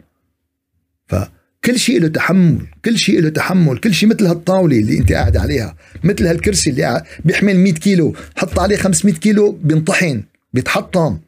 فكل 1.09 1.79
شيء 1.79 2.01
له 2.01 2.09
تحمل 2.09 2.66
كل 2.85 2.99
شيء 2.99 3.21
له 3.21 3.29
تحمل 3.29 3.79
كل 3.79 3.94
شيء 3.94 4.09
مثل 4.09 4.27
هالطاولة 4.27 4.79
اللي 4.79 4.99
انت 4.99 5.12
قاعد 5.12 5.37
عليها 5.37 5.77
مثل 6.05 6.27
هالكرسي 6.27 6.71
اللي 6.71 7.03
بيحمل 7.25 7.57
100 7.57 7.73
كيلو 7.73 8.14
حط 8.37 8.59
عليه 8.59 8.77
500 8.77 9.14
كيلو 9.14 9.53
بينطحن 9.64 10.23
بيتحطم. 10.55 11.18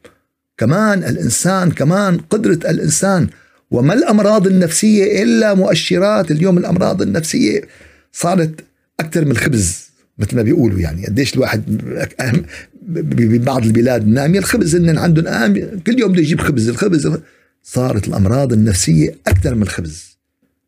كمان 0.57 1.03
الإنسان 1.03 1.71
كمان 1.71 2.17
قدرة 2.17 2.59
الإنسان. 2.69 3.27
وما 3.71 3.93
الأمراض 3.93 4.47
النفسية 4.47 5.23
إلا 5.23 5.53
مؤشرات. 5.53 6.31
اليوم 6.31 6.57
الأمراض 6.57 7.01
النفسية 7.01 7.61
صارت 8.11 8.51
أكثر 8.99 9.25
من 9.25 9.31
الخبز 9.31 9.91
مثل 10.17 10.35
ما 10.35 10.41
بيقولوا 10.41 10.79
يعني. 10.79 11.05
قديش 11.05 11.33
الواحد 11.33 11.63
ببعض 12.87 13.65
البلاد 13.65 14.07
نامية 14.07 14.39
الخبز 14.39 14.75
إن 14.75 14.97
عندهم 14.97 15.79
كل 15.87 15.99
يوم 15.99 16.11
بده 16.11 16.21
يجيب 16.21 16.39
خبز 16.39 16.69
الخبز 16.69 17.17
صارت 17.63 18.07
الأمراض 18.07 18.53
النفسية 18.53 19.15
أكثر 19.27 19.55
من 19.55 19.63
الخبز. 19.63 20.17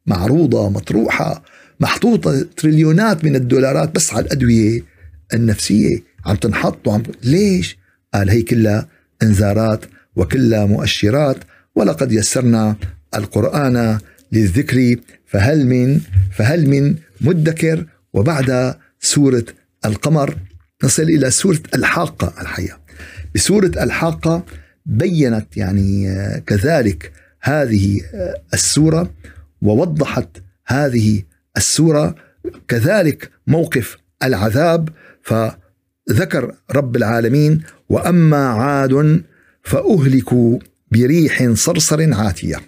معروضة 0.06 0.69
مطروحة 0.69 1.43
محطوطة 1.79 2.45
تريليونات 2.58 3.25
من 3.25 3.36
الدولارات 3.36 3.95
بس 3.95 4.13
على 4.13 4.25
الأدوية 4.25 4.84
النفسية. 5.34 6.03
عم 6.25 6.36
تنحط 6.36 6.88
وعم 6.88 7.03
ليش؟ 7.23 7.77
قال 8.13 8.29
هي 8.29 8.41
كلها 8.41 8.88
إنذارات 9.23 9.86
وكلها 10.15 10.65
مؤشرات 10.65 11.38
ولقد 11.75 12.12
يسرنا 12.12 12.75
القرآن 13.15 13.97
للذكر 14.32 14.95
فهل 15.25 15.67
من 15.67 15.99
فهل 16.32 16.69
من 16.69 16.95
مدكر؟ 17.21 17.86
وبعد 18.13 18.75
سورة 18.99 19.45
القمر 19.86 20.38
نصل 20.84 21.03
إلى 21.03 21.32
سورة 21.32 21.60
الحاقة 21.75 22.34
الحقيقة 22.41 22.79
بسورة 23.36 23.71
الحاقة 23.84 24.45
بينت 24.86 25.58
يعني 25.58 26.10
آه، 26.10 26.39
كذلك 26.39 27.12
هذه 27.41 28.02
آه، 28.13 28.41
السورة 28.54 29.12
ووضحت 29.62 30.30
هذه 30.65 31.24
السورة 31.58 32.15
كذلك 32.67 33.32
موقف 33.48 33.98
العذاب. 34.24 34.89
فذكر 35.22 36.56
رب 36.72 36.96
العالمين 36.96 37.62
وأما 37.89 38.48
عاد 38.48 39.24
فأهلكوا 39.63 40.60
بريح 40.91 41.54
صرصر 41.54 42.13
عاتية. 42.13 42.62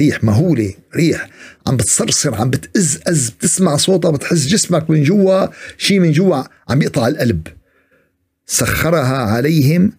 ريح 0.00 0.24
مهولة 0.24 0.74
ريح 0.96 1.28
عم 1.66 1.76
بتصرصر 1.76 2.34
عم 2.34 2.50
بتأزأز 2.50 3.30
بتسمع 3.30 3.76
صوتها 3.76 4.10
بتحس 4.10 4.46
جسمك 4.46 4.90
من 4.90 5.02
جوا 5.02 5.46
شيء 5.78 6.00
من 6.00 6.12
جوا 6.12 6.42
عم 6.68 6.82
يقطع 6.82 7.08
القلب. 7.08 7.46
سخرها 8.46 9.16
عليهم 9.16 9.92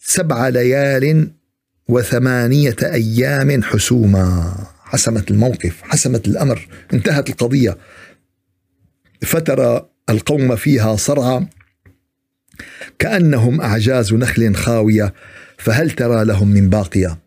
سبع 0.00 0.48
ليال 0.48 1.30
وثمانية 1.88 2.76
أيام 2.82 3.62
حسوما. 3.62 4.54
حسمت 4.84 5.30
الموقف 5.30 5.82
حسمت 5.82 6.28
الأمر 6.28 6.68
انتهت 6.92 7.28
القضية. 7.28 7.78
فترى 9.22 9.88
القوم 10.10 10.56
فيها 10.56 10.96
صرعى. 10.96 11.46
كأنهم 12.98 13.60
أعجاز 13.60 14.14
نخل 14.14 14.54
خاوية 14.54 15.14
فهل 15.58 15.90
ترى 15.90 16.24
لهم 16.24 16.48
من 16.48 16.68
باقية؟ 16.68 17.18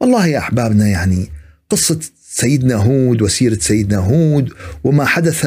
والله 0.00 0.26
يا 0.26 0.38
أحبابنا 0.38 0.88
يعني 0.88 1.28
قصة 1.70 2.00
سيدنا 2.30 2.74
هود 2.74 3.22
وسيرة 3.22 3.58
سيدنا 3.58 3.98
هود 3.98 4.52
وما 4.84 5.04
حدث 5.04 5.46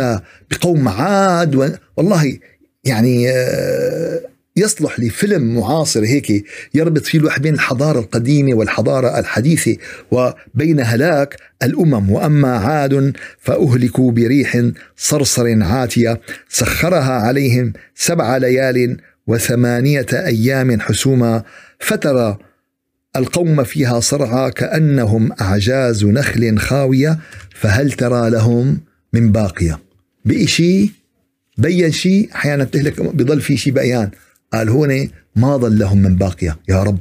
بقوم 0.52 0.88
عاد 0.88 1.80
والله 1.98 2.40
يعني 2.84 3.30
آه، 3.30 4.22
يصلح 4.56 5.00
لفيلم 5.00 5.56
معاصر 5.56 6.04
هيك 6.04 6.46
يربط 6.74 7.06
فيه 7.06 7.20
الواحد 7.20 7.42
بين 7.42 7.54
الحضارة 7.54 8.00
القديمة 8.00 8.54
والحضارة 8.54 9.20
الحديثة 9.20 9.78
وبين 10.12 10.80
هلاك 10.80 11.38
الأمم. 11.63 12.12
وأما 12.12 12.58
عاد 12.58 13.13
فأهلكوا 13.39 14.12
بريح 14.12 14.62
صرصر 14.98 15.63
عاتية 15.63 16.22
سخرها 16.50 17.13
عليهم 17.13 17.74
سبع 17.96 18.38
ليال 18.38 18.98
وثمانية 19.28 20.06
أيام 20.13 20.80
حسوما 20.80 21.44
فترى 21.80 22.38
القوم 23.16 23.63
فيها 23.63 24.00
صرعى 24.00 24.52
كأنهم 24.52 25.32
أعجاز 25.42 26.06
نخل 26.06 26.58
خاوية. 26.58 27.20
فهل 27.56 27.92
ترى 27.92 28.30
لهم 28.30 28.80
من 29.13 29.32
باقية؟ 29.32 29.80
بإشي 30.26 30.92
بين 31.58 31.92
شيء؟ 31.92 32.30
أحيانا 32.36 32.63
بتهلك 32.63 33.02
بضل 33.02 33.42
في 33.42 33.58
شيء 33.58 33.74
بيان 33.74 34.10
قال 34.54 34.70
هون 34.70 35.10
ما 35.36 35.58
ظل 35.58 35.80
لهم 35.80 35.98
من 35.98 36.16
باقية. 36.16 36.60
يا 36.70 36.84
رب 36.84 37.00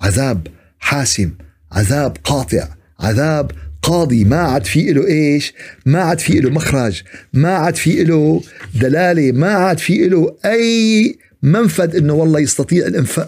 عذاب 0.00 0.46
حاسم 0.78 1.30
عذاب 1.72 2.16
قاطع 2.24 2.68
عذاب 3.00 3.50
قاضي. 3.82 4.24
ما 4.24 4.36
عاد 4.36 4.64
في 4.64 4.92
له 4.92 5.06
إيش؟ 5.06 5.54
ما 5.86 6.00
عاد 6.00 6.18
في 6.18 6.40
له 6.40 6.50
مخرج 6.50 7.02
ما 7.32 7.54
عاد 7.54 7.76
في 7.76 8.04
له 8.04 8.42
دلالة 8.74 9.32
ما 9.32 9.52
عاد 9.52 9.78
في 9.78 10.08
له 10.08 10.36
أي 10.44 11.18
منفذ 11.42 11.96
إنه 11.96 12.12
والله 12.12 12.40
يستطيع 12.40 12.86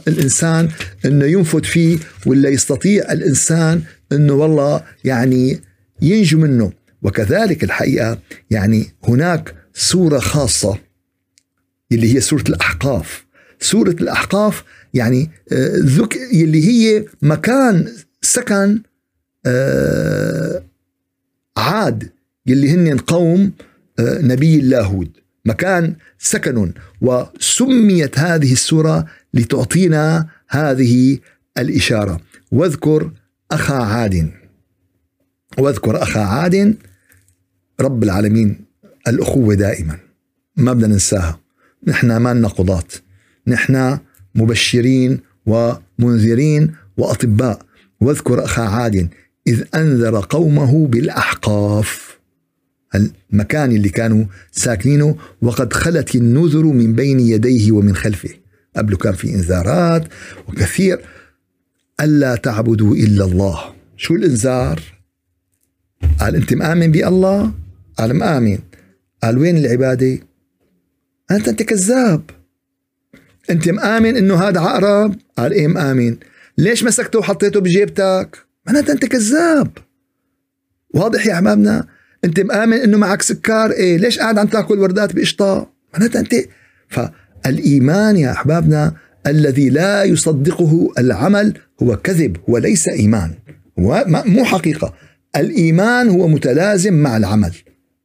الإنسان 0.08 0.68
إنه 1.04 1.24
ينفذ 1.24 1.64
فيه 1.64 1.98
ولا 2.26 2.48
يستطيع 2.48 3.12
الإنسان 3.12 3.82
إنه 4.12 4.32
والله 4.32 4.82
يعني 5.04 5.60
ينجو 6.02 6.38
منه. 6.38 6.72
وكذلك 7.02 7.64
الحقيقة 7.64 8.18
يعني 8.50 8.86
هناك 9.04 9.54
سورة 9.74 10.18
خاصة 10.18 10.78
اللي 11.92 12.14
هي 12.14 12.20
سورة 12.20 12.44
الأحقاف. 12.48 13.29
سورة 13.60 13.90
الأحقاف 13.90 14.64
يعني 14.94 15.30
آه، 15.52 15.76
ذك 15.76 16.16
اللي 16.16 16.68
هي 16.68 17.04
مكان 17.22 17.92
سكن 18.22 18.82
آه، 19.46 20.64
عاد 21.56 22.10
يلي 22.46 22.70
هن 22.70 22.98
قوم 22.98 23.52
آه، 23.98 24.18
نبي 24.22 24.58
الله 24.58 24.82
هود 24.82 25.20
مكان 25.44 25.96
سكن. 26.18 26.72
وسميت 27.00 28.18
هذه 28.18 28.52
السورة 28.52 29.06
لتعطينا 29.34 30.28
هذه 30.48 31.18
الإشارة. 31.58 32.20
واذكر 32.52 33.12
أخا 33.52 33.74
عاد. 33.74 34.30
واذكر 35.58 36.02
أخا 36.02 36.20
عاد. 36.20 36.76
رب 37.80 38.02
العالمين 38.02 38.64
الأخوة 39.08 39.54
دائما. 39.54 39.98
ما 40.56 40.72
بدنا 40.72 40.86
ننساها. 40.86 41.40
نحن 41.86 42.16
ما 42.16 42.34
لنا 42.34 42.48
قضاة. 42.48 42.84
نحن 43.50 43.98
مبشرين 44.34 45.18
ومنذرين 45.46 46.72
وأطباء. 46.96 47.62
واذكر 48.00 48.44
أخا 48.44 48.62
عاد 48.62 49.08
إذ 49.46 49.62
أنذر 49.74 50.20
قومه 50.20 50.86
بالأحقاف. 50.86 52.18
المكان 52.94 53.72
اللي 53.72 53.88
كانوا 53.88 54.24
ساكنينه 54.52 55.16
وقد 55.42 55.72
خلت 55.72 56.14
النذر 56.14 56.64
من 56.64 56.94
بين 56.94 57.20
يديه 57.20 57.72
ومن 57.72 57.96
خلفه. 57.96 58.30
قبله 58.76 58.96
كان 58.96 59.12
في 59.12 59.34
إنذارات 59.34 60.08
وكثير. 60.48 61.00
ألا 62.00 62.36
تعبدوا 62.36 62.94
إلا 62.94 63.24
الله. 63.24 63.60
شو 63.96 64.14
الإنذار؟ 64.14 64.82
قال 66.20 66.36
أنت 66.36 66.54
مآمن 66.54 66.92
بالله؟ 66.92 67.52
قال 67.98 68.14
مآمن. 68.14 68.58
قال 69.22 69.38
وين 69.38 69.56
العبادة؟ 69.56 70.18
أنت 71.30 71.48
أنت 71.48 71.62
كذاب. 71.62 72.22
أنت 73.50 73.68
مآمن 73.68 74.16
إنه 74.16 74.34
هذا 74.34 74.60
عقرب؟ 74.60 75.14
قال 75.38 75.52
إيه 75.52 75.68
مآمن. 75.68 76.16
ليش 76.58 76.84
مسكته 76.84 77.18
وحطيته 77.18 77.60
بجيبتك؟ 77.60 78.38
معناتها 78.66 78.92
أنت 78.92 79.04
كذاب. 79.06 79.70
واضح 80.94 81.26
يا 81.26 81.34
أحبابنا؟ 81.34 81.86
أنت 82.24 82.40
مآمن 82.40 82.76
إنه 82.76 82.98
معك 82.98 83.22
سكر؟ 83.22 83.70
إيه 83.70 83.96
ليش 83.96 84.18
قاعد 84.18 84.38
عم 84.38 84.46
تأكل 84.46 84.78
وردات 84.78 85.16
بقشطة 85.16 85.70
معناتها 85.94 86.20
أنت 86.20 86.34
فالإيمان 86.88 88.16
يا 88.16 88.32
أحبابنا 88.32 88.94
الذي 89.26 89.70
لا 89.70 90.04
يصدقه 90.04 90.88
العمل 90.98 91.58
هو 91.82 91.96
كذب 91.96 92.36
هو 92.48 92.58
ليس 92.58 92.88
إيمان 92.88 93.30
هو 93.78 94.04
مو 94.08 94.44
حقيقة. 94.44 94.94
الإيمان 95.36 96.08
هو 96.08 96.28
متلازم 96.28 96.94
مع 96.94 97.16
العمل. 97.16 97.52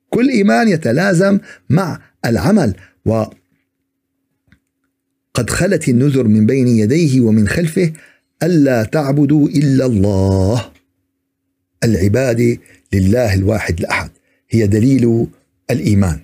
كل 0.10 0.30
إيمان 0.30 0.68
يتلازم 0.68 1.40
مع 1.70 2.00
العمل. 2.26 2.74
و 3.06 3.24
قد 5.36 5.50
خلت 5.50 5.90
النذر 5.90 6.28
من 6.28 6.46
بين 6.46 6.68
يديه 6.68 7.22
ومن 7.22 7.48
خلفه 7.48 7.92
ألا 8.44 8.84
تعبدوا 8.84 9.48
إلا 9.48 9.86
الله. 9.86 10.66
العبادة 11.84 12.58
لله 12.94 13.34
الواحد 13.34 13.80
الأحد. 13.80 14.10
هي 14.50 14.68
دليل 14.68 15.28
الإيمان. 15.72 16.20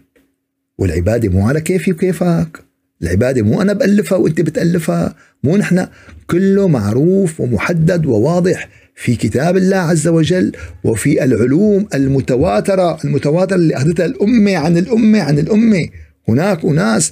والعبادة 0.78 1.30
مو 1.30 1.48
على 1.48 1.62
كيفي 1.62 1.92
وكيفك 1.92 2.64
العبادة 3.02 3.42
مو 3.42 3.62
أنا 3.62 3.74
بألفها 3.74 4.18
وأنت 4.18 4.42
بتألفها. 4.42 5.16
مو 5.44 5.58
نحن. 5.58 5.88
كله 6.28 6.68
معروف 6.68 7.40
ومحدد 7.42 8.06
وواضح 8.06 8.70
في 8.96 9.16
كتاب 9.16 9.58
الله 9.58 9.78
عز 9.78 10.08
وجل 10.08 10.52
وفي 10.84 11.24
العلوم 11.24 11.88
المتواترة 11.94 13.04
المتواترة 13.06 13.56
اللي 13.56 13.78
أخذتها 13.78 14.06
الأمة 14.06 14.58
عن 14.58 14.78
الأمة 14.78 15.22
عن 15.22 15.40
الأمة. 15.40 15.90
هناك 16.28 16.66
أناس 16.66 17.12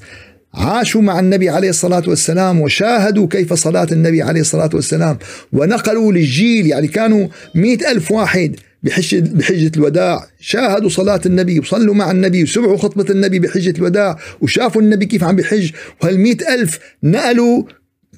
عاشوا 0.54 1.02
مع 1.02 1.20
النبي 1.20 1.50
عليه 1.50 1.70
الصلاة 1.70 2.04
والسلام 2.08 2.62
وشاهدوا 2.62 3.28
كيف 3.28 3.54
صلاة 3.54 3.88
النبي 3.92 4.22
عليه 4.22 4.42
الصلاة 4.42 4.70
والسلام 4.74 5.18
ونقلوا 5.54 6.12
للجيل 6.12 6.68
يعني 6.68 6.88
كانوا 6.88 7.28
مئة 7.56 7.92
ألف 7.92 8.12
واحد 8.12 8.56
بحجة, 8.84 9.72
الوداع. 9.78 10.28
شاهدوا 10.40 10.90
صلاة 10.90 11.22
النبي 11.26 11.60
وصلوا 11.60 11.96
مع 11.96 12.12
النبي 12.12 12.44
وسمعوا 12.44 12.78
خطبة 12.78 13.06
النبي 13.10 13.40
بحجة 13.40 13.74
الوداع 13.78 14.20
وشافوا 14.42 14.82
النبي 14.82 15.06
كيف 15.06 15.24
عم 15.24 15.36
بحج. 15.36 15.72
وهالمئة 16.02 16.54
ألف 16.54 16.80
نقلوا 17.04 17.64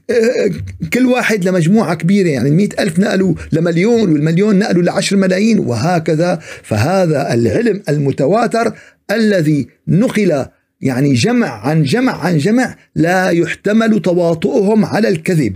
آه، 0.10 0.52
كل 0.94 1.06
واحد 1.06 1.46
لمجموعة 1.46 1.96
كبيرة 1.96 2.28
يعني 2.28 2.50
المئة 2.50 2.84
ألف 2.84 3.00
نقلوا 3.00 3.34
لمليون 3.52 4.12
والمليون 4.12 4.60
نقلوا 4.60 4.84
لعشر 4.84 5.15
ملايين 5.15 5.60
وهكذا. 5.60 6.39
فهذا 6.63 7.34
العلم 7.34 7.82
المتواتر 7.89 8.74
الذي 9.12 9.67
نقل 9.88 10.46
يعني 10.82 11.13
جمع 11.13 11.67
عن 11.67 11.84
جمع 11.84 12.26
عن 12.26 12.38
جمع 12.38 12.76
لا 12.96 13.30
يحتمل 13.30 14.02
تواطؤهم 14.02 14.86
على 14.86 15.08
الكذب. 15.08 15.56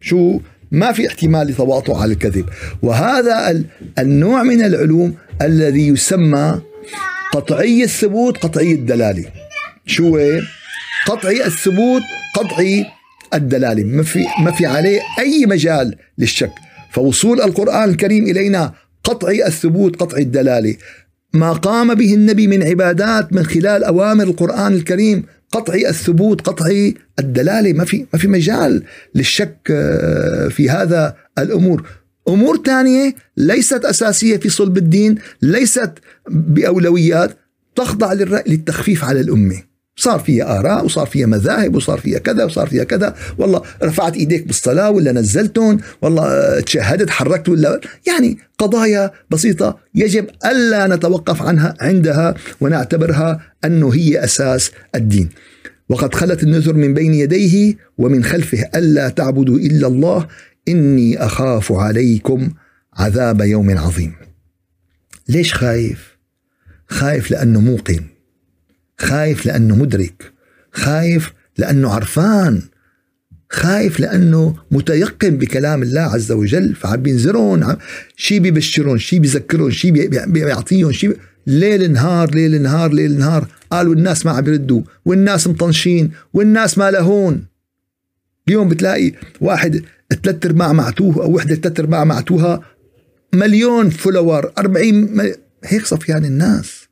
شو؟ 0.00 0.40
ما 0.70 0.92
في 0.92 1.08
احتمال 1.08 1.46
لتواطؤ 1.46 1.94
على 1.94 2.12
الكذب. 2.12 2.44
وهذا 2.82 3.64
النوع 3.98 4.42
من 4.42 4.62
العلوم 4.62 5.14
الذي 5.42 5.88
يسمى 5.88 6.60
قطعي 7.32 7.82
الثبوت 7.84 8.38
قطعي 8.38 8.72
الدلالة. 8.72 9.24
شو 9.86 10.18
قطعي 11.06 11.46
الثبوت 11.46 12.02
قطعي 12.34 12.86
الدلالة. 13.34 13.84
ما 13.84 14.02
في 14.02 14.24
ما 14.40 14.50
في 14.50 14.66
عليه 14.66 15.00
أي 15.18 15.46
مجال 15.46 15.96
للشك. 16.18 16.52
فوصول 16.92 17.40
القرآن 17.40 17.90
الكريم 17.90 18.24
إلينا 18.24 18.72
قطعي 19.04 19.46
الثبوت 19.46 19.96
قطعي 19.96 20.22
الدلالة. 20.22 20.76
ما 21.32 21.52
قام 21.52 21.94
به 21.94 22.14
النبي 22.14 22.46
من 22.46 22.62
عبادات 22.62 23.32
من 23.32 23.46
خلال 23.46 23.84
أوامر 23.84 24.24
القرآن 24.24 24.74
الكريم. 24.74 25.24
قطعي 25.52 25.88
الثبوت 25.88 26.40
قطعي 26.40 26.94
الدلالة. 27.18 27.72
ما 27.72 27.84
في 27.84 28.06
ما 28.12 28.18
في 28.18 28.28
مجال 28.28 28.82
للشك 29.14 29.56
آه، 29.70 30.48
في 30.48 30.70
هذا 30.70 31.16
الأمور. 31.38 31.88
أمور 32.28 32.62
ثانية 32.66 33.14
ليست 33.36 33.84
أساسية 33.84 34.36
في 34.36 34.48
صلب 34.48 34.78
الدين 34.78 35.14
ليست 35.42 35.92
بأولويات 36.30 37.38
تخضع 37.76 38.12
للتخفيف 38.46 39.04
على 39.04 39.20
الأمة. 39.20 39.67
صار 39.98 40.18
فيها 40.18 40.58
آراء 40.58 40.84
وصار 40.84 41.06
فيها 41.06 41.26
مذاهب 41.26 41.76
وصار 41.76 41.98
فيها 41.98 42.18
كذا 42.18 42.44
وصار 42.44 42.66
فيها 42.66 42.84
كذا. 42.84 43.14
والله 43.38 43.62
رفعت 43.82 44.16
إيديك 44.16 44.46
بالصلاة 44.46 44.90
ولا 44.90 45.12
نزلتهم؟ 45.12 45.78
والله 46.02 46.24
آه، 46.24 46.60
تشهدت 46.60 47.10
حركت 47.10 47.48
ولا؟ 47.48 47.80
يعني 48.06 48.38
قضايا 48.58 49.10
بسيطة 49.30 49.78
يجب 49.94 50.26
ألا 50.46 50.96
نتوقف 50.96 51.42
عنها 51.42 51.74
عندها 51.80 52.34
ونعتبرها 52.60 53.40
أنه 53.64 53.94
هي 53.94 54.24
أساس 54.24 54.70
الدين. 54.94 55.28
وقد 55.88 56.14
خلت 56.14 56.42
النذر 56.42 56.74
من 56.74 56.94
بين 56.94 57.14
يديه 57.14 57.76
ومن 57.98 58.24
خلفه 58.24 58.70
ألا 58.74 59.08
تعبدوا 59.08 59.58
إلا 59.58 59.86
الله 59.86 60.26
إني 60.68 61.24
أخاف 61.24 61.72
عليكم 61.72 62.50
عذاب 62.94 63.40
يوم 63.40 63.78
عظيم. 63.78 64.12
ليش 65.28 65.54
خايف؟ 65.54 66.18
خايف 66.88 67.30
لأنه 67.30 67.60
موقن. 67.60 68.17
خايف 68.98 69.46
لأنه 69.46 69.76
مدرك 69.76 70.32
خايف 70.72 71.32
لأنه 71.58 71.90
عرفان 71.90 72.62
خايف 73.50 74.00
لأنه 74.00 74.56
متيقن 74.70 75.36
بكلام 75.36 75.82
الله 75.82 76.00
عز 76.00 76.32
وجل 76.32 76.74
فعم 76.74 76.96
بينذرهم 76.96 77.76
شي 78.16 78.38
بيبشرهم 78.40 78.98
شي 78.98 79.18
بيذكرهم 79.18 79.70
شي 79.70 79.90
بيعطيهم 80.26 80.92
شي 80.92 81.08
بي... 81.08 81.16
ليل 81.46 81.92
نهار 81.92 82.34
ليل 82.34 82.62
نهار 82.62 82.92
ليل 82.92 83.18
نهار 83.18 83.48
قالوا 83.70 83.94
الناس 83.94 84.26
ما 84.26 84.32
عم 84.32 84.40
بيردوا 84.40 84.82
والناس 85.04 85.46
مطنشين 85.46 86.10
والناس 86.32 86.78
ما 86.78 86.90
لهون. 86.90 87.44
اليوم 88.48 88.68
بتلاقي 88.68 89.12
واحد 89.40 89.82
ثلاث 90.22 90.46
أرباع 90.46 90.72
معتوه 90.72 91.22
أو 91.24 91.34
وحدة 91.34 91.54
ثلاث 91.54 91.80
أرباع 91.80 92.04
معتوها 92.04 92.62
مليون 93.34 93.90
follower 93.90 94.52
40 94.58 94.94
مل... 94.94 95.34
هيك 95.64 95.86
صفيان 95.86 96.24
الناس 96.24 96.88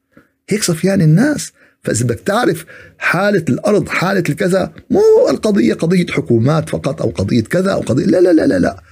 هيك 0.49 0.63
صفيان 0.63 1.03
الناس. 1.03 1.53
فإذا 1.87 2.05
بدك 2.05 2.21
تعرف 2.21 2.65
حالة 2.99 3.45
الأرض 3.49 3.89
حالة 3.89 4.23
الكذا 4.29 4.73
مو 4.91 5.01
القضية 5.31 5.75
قضية 5.75 6.07
حكومات 6.07 6.69
فقط 6.69 7.03
أو 7.03 7.11
قضية 7.11 7.43
كذا 7.43 7.73
أو 7.73 7.81
قضية 7.81 8.05
لا 8.05 8.21
لا 8.21 8.33
لا 8.33 8.47
لا, 8.47 8.59
لا. 8.59 8.83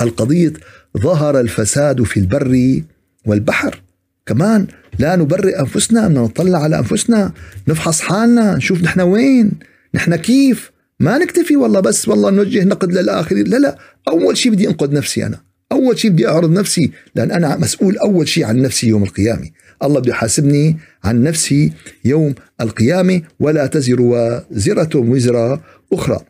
القضية 0.00 0.52
ظهر 0.98 1.40
الفساد 1.40 2.02
في 2.02 2.20
البر 2.20 2.82
والبحر. 3.26 3.82
كمان 4.26 4.66
لا 4.98 5.16
نبرئ 5.16 5.60
أنفسنا 5.60 6.08
بدنا 6.08 6.20
نطلع 6.20 6.58
على 6.58 6.78
أنفسنا 6.78 7.32
نفحص 7.68 8.00
حالنا 8.00 8.56
نشوف 8.56 8.82
نحن 8.82 9.00
وين 9.00 9.52
نحن 9.94 10.16
كيف. 10.16 10.70
ما 11.00 11.18
نكتفي 11.18 11.56
والله 11.56 11.80
بس 11.80 12.08
والله 12.08 12.30
نوجه 12.30 12.64
نقد 12.64 12.92
للآخرين 12.92 13.46
لا 13.46 13.56
لا. 13.56 13.78
أول 14.08 14.36
شيء 14.36 14.52
بدي 14.52 14.68
أنقد 14.68 14.92
نفسي 14.92 15.26
أنا 15.26 15.40
أول 15.72 15.98
شيء 15.98 16.10
بدي 16.10 16.28
أعرض 16.28 16.50
نفسي 16.50 16.90
لأن 17.14 17.30
أنا 17.30 17.56
مسؤول 17.56 17.98
أول 17.98 18.28
شيء 18.28 18.44
عن 18.44 18.62
نفسي 18.62 18.88
يوم 18.88 19.02
القيامة. 19.02 19.50
الله 19.82 20.00
بده 20.00 20.10
يحاسبني 20.10 20.76
عن 21.04 21.22
نفسي 21.22 21.72
يوم 22.04 22.34
القيامة 22.60 23.22
ولا 23.40 23.66
تزر 23.66 23.96
وزرة 24.00 24.90
وزر 24.98 25.60
أخرى. 25.92 26.20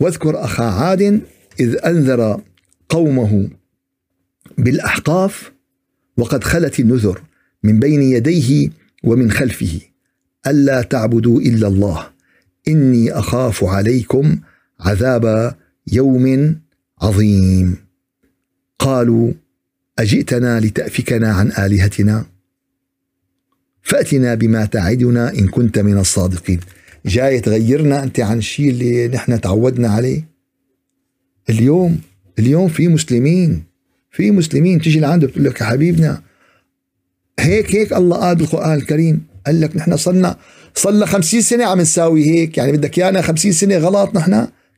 واذكر 0.00 0.44
أخا 0.44 0.64
عاد 0.64 1.20
إذ 1.60 1.76
أنذر 1.86 2.40
قومه 2.88 3.48
بالأحقاف 4.58 5.52
وقد 6.16 6.44
خلت 6.44 6.80
النذر 6.80 7.22
من 7.62 7.80
بين 7.80 8.02
يديه 8.02 8.70
ومن 9.04 9.30
خلفه. 9.30 9.80
ألا 10.46 10.82
تعبدوا 10.82 11.40
إلا 11.40 11.68
الله 11.68 12.06
إني 12.68 13.12
أخاف 13.12 13.64
عليكم 13.64 14.38
عذاب 14.80 15.56
يوم 15.92 16.56
عظيم. 17.02 17.76
قالوا 18.78 19.32
أجئتنا 19.98 20.60
لتأفكنا 20.60 21.32
عن 21.32 21.52
آلهتنا؟ 21.52 22.26
فأتنا 23.82 24.34
بما 24.34 24.64
تعدنا 24.64 25.34
إن 25.34 25.48
كنت 25.48 25.78
من 25.78 25.98
الصادقين. 25.98 26.60
جاي 27.06 27.40
تغيرنا 27.40 28.02
أنت 28.02 28.20
عن 28.20 28.38
الشيء 28.38 28.70
اللي 28.70 29.08
نحن 29.08 29.40
تعودنا 29.40 29.88
عليه؟ 29.88 30.28
اليوم 31.50 32.00
اليوم 32.38 32.68
في 32.68 32.88
مسلمين 32.88 33.64
في 34.10 34.30
مسلمين 34.30 34.80
تيجي 34.80 35.00
لعنده 35.00 35.26
بتقول 35.26 35.44
لك 35.44 35.60
يا 35.60 35.66
حبيبنا 35.66 36.22
هيك 37.40 37.74
هيك 37.74 37.92
الله 37.92 38.16
قال 38.16 38.36
بالقران 38.36 38.74
الكريم. 38.78 39.26
قال 39.46 39.60
لك 39.60 39.76
نحن 39.76 39.96
صلنا 39.96 40.36
صلنا 40.74 41.06
خمسين 41.06 41.40
سنة 41.40 41.64
عم 41.64 41.80
نساوي 41.80 42.24
هيك. 42.24 42.58
يعني 42.58 42.72
بدك 42.72 42.98
إيانا 42.98 43.22
خمسين 43.22 43.52
سنة 43.52 43.76
غلط 43.76 44.14
نحن؟ 44.14 44.32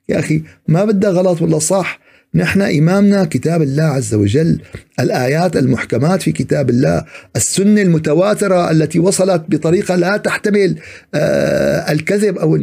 يا 0.09 0.19
أخي 0.19 0.43
ما 0.69 0.85
بدها 0.85 1.11
غلط 1.11 1.43
ولا 1.43 1.59
صح. 1.59 2.04
نحن 2.35 2.63
إمامنا 2.63 3.25
كتاب 3.25 3.63
الله 3.63 3.83
عز 3.83 4.15
وجل 4.15 4.61
الآيات 5.01 5.57
المحكمات 5.57 6.23
في 6.23 6.33
كتاب 6.33 6.71
الله 6.71 7.05
السنة 7.37 7.83
المتواترة 7.83 8.71
التي 8.71 8.99
وصلت 8.99 9.45
بطريقة 9.49 9.97
لا 9.97 10.17
تحتمل 10.17 10.79
آه، 11.15 11.93
الكذب 11.93 12.39
أو 12.39 12.59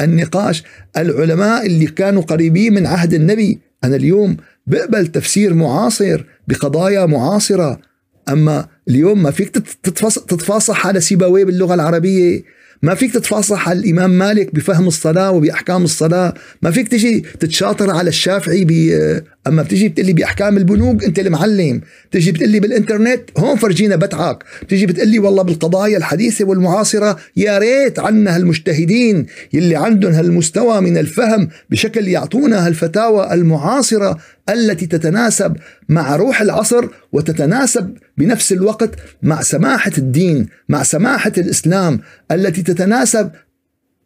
النقاش 0.00 0.62
العلماء 0.96 1.66
اللي 1.66 1.86
كانوا 1.86 2.22
قريبين 2.22 2.74
من 2.74 2.86
عهد 2.86 3.14
النبي. 3.14 3.58
أنا 3.84 3.96
اليوم 3.96 4.36
بقبل 4.66 5.06
تفسير 5.06 5.54
معاصر 5.54 6.24
بقضايا 6.48 7.06
معاصرة. 7.06 7.80
أما 8.28 8.66
اليوم 8.88 9.22
ما 9.22 9.30
فيك 9.30 9.48
تتفاصح 10.28 10.86
على 10.86 11.00
سيبويه 11.00 11.44
باللغة 11.44 11.74
العربية. 11.74 12.42
ما 12.82 12.94
فيك 12.94 13.14
تتفاصح 13.14 13.68
على 13.68 13.78
الإمام 13.78 14.10
مالك 14.10 14.54
بفهم 14.54 14.86
الصلاة 14.86 15.30
وبأحكام 15.30 15.84
الصلاة. 15.84 16.34
ما 16.62 16.70
فيك 16.70 16.88
تجي 16.88 17.20
تتشاطر 17.20 17.90
على 17.90 18.08
الشافعي 18.08 18.64
ب... 19.46 19.48
أما 19.48 19.62
بتجي 19.62 19.88
بتقلي 19.88 20.12
بأحكام 20.12 20.56
البنوك 20.56 21.04
أنت 21.04 21.18
المعلم. 21.18 21.80
تجي 22.10 22.32
بتقلي 22.32 22.60
بالإنترنت 22.60 23.20
هون 23.38 23.56
فرجينا 23.56 23.96
بتعك 23.96 24.44
بتجي 24.62 24.86
بتقلي 24.86 25.18
والله 25.18 25.42
بالقضايا 25.42 25.96
الحديثة 25.98 26.44
والمعاصرة 26.44 27.16
يا 27.36 27.58
ريت 27.58 27.98
عنا 27.98 28.36
هالمجتهدين 28.36 29.26
يلي 29.52 29.76
عندهم 29.76 30.12
هالمستوى 30.12 30.80
من 30.80 30.98
الفهم 30.98 31.48
بشكل 31.70 32.08
يعطونا 32.08 32.66
هالفتاوى 32.66 33.34
المعاصرة 33.34 34.18
التي 34.48 34.86
تتناسب 34.86 35.56
مع 35.88 36.16
روح 36.16 36.40
العصر 36.40 36.88
وتتناسب 37.12 37.96
بنفس 38.18 38.52
الوقت 38.52 38.90
مع 39.22 39.42
سماحة 39.42 39.92
الدين 39.98 40.46
مع 40.68 40.82
سماحة 40.82 41.32
الإسلام 41.38 42.00
التي 42.30 42.62
تتناسب 42.62 43.30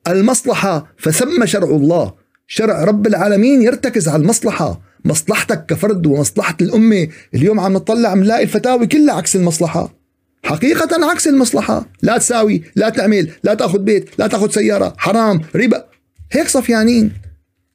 المصلحة. 0.09 0.87
فثم 0.99 1.47
شرع 1.47 1.68
الله. 1.68 2.12
شرع 2.47 2.85
رب 2.85 3.07
العالمين 3.07 3.62
يرتكز 3.62 4.09
على 4.09 4.22
المصلحة. 4.22 4.93
مصلحتك 5.05 5.66
كفرد 5.66 6.07
ومصلحة 6.07 6.57
الأمة. 6.61 7.09
اليوم 7.34 7.61
عم 7.61 7.72
نطلع 7.72 8.14
نلاقي 8.14 8.42
الفتاوي 8.42 8.86
كلها 8.86 9.14
عكس 9.14 9.36
المصلحة. 9.36 9.94
حقيقة 10.44 11.11
عكس 11.11 11.28
المصلحة. 11.28 11.88
لا 12.02 12.18
تساوي 12.18 12.62
لا 12.76 12.88
تعمل 12.88 13.30
لا 13.42 13.55
تأخذ 13.55 13.78
بيت 13.78 14.18
لا 14.18 14.26
تأخذ 14.26 14.50
سيارة. 14.50 14.94
حرام. 14.98 15.40
ربا. 15.55 15.84
هيك 16.32 16.48
صفيانين. 16.48 17.12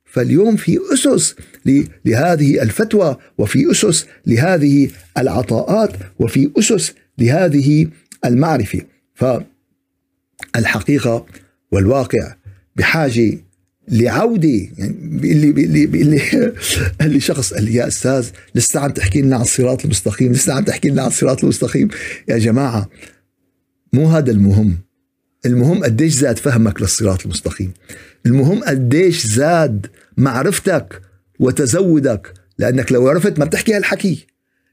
فاليوم 0.05 0.55
في 0.55 0.80
أسس 0.93 1.36
لهذه 2.05 2.61
الفتوى 2.61 3.17
وفي 3.38 3.71
أسس 3.71 4.05
لهذه 4.25 4.89
العطاءات 5.17 5.91
وفي 6.19 6.51
أسس 6.57 6.93
لهذه 7.17 7.88
المعرفة. 8.25 8.82
فالحقيقة 10.55 11.25
والواقع 11.71 12.36
بحاجة 12.75 13.48
لعودة 13.91 14.49
يعني 14.77 14.95
اللي 15.23 15.49
اللي 15.49 15.83
اللي 15.83 16.53
اللي 17.01 17.19
شخص 17.19 17.53
قال 17.53 17.63
لي 17.63 17.73
يا 17.73 17.87
أستاذ 17.87 18.29
لسه 18.55 18.79
عم 18.79 18.91
تحكي 18.91 19.21
لنا 19.21 19.35
عن 19.35 19.41
الصراط 19.41 19.85
المستقيم 19.85 20.31
لسه 20.31 20.53
عم 20.53 20.63
تحكي 20.63 20.89
لنا 20.89 21.01
عن 21.01 21.07
الصراط 21.07 21.43
المستقيم. 21.43 21.87
يا 22.27 22.37
جماعة 22.37 22.89
مو 23.93 24.07
هذا 24.07 24.31
المهم. 24.31 24.77
المهم 25.45 25.83
قديش 25.83 26.13
زاد 26.13 26.37
فهمك 26.37 26.81
للصراط 26.81 27.25
المستقيم. 27.25 27.71
المهم 28.25 28.63
قديش 28.63 29.27
زاد 29.27 29.87
معرفتك 30.17 31.01
وتزودك. 31.39 32.33
لأنك 32.57 32.91
لو 32.91 33.07
عرفت 33.07 33.39
ما 33.39 33.45
بتحكي 33.45 33.73
هالحكي. 33.73 34.27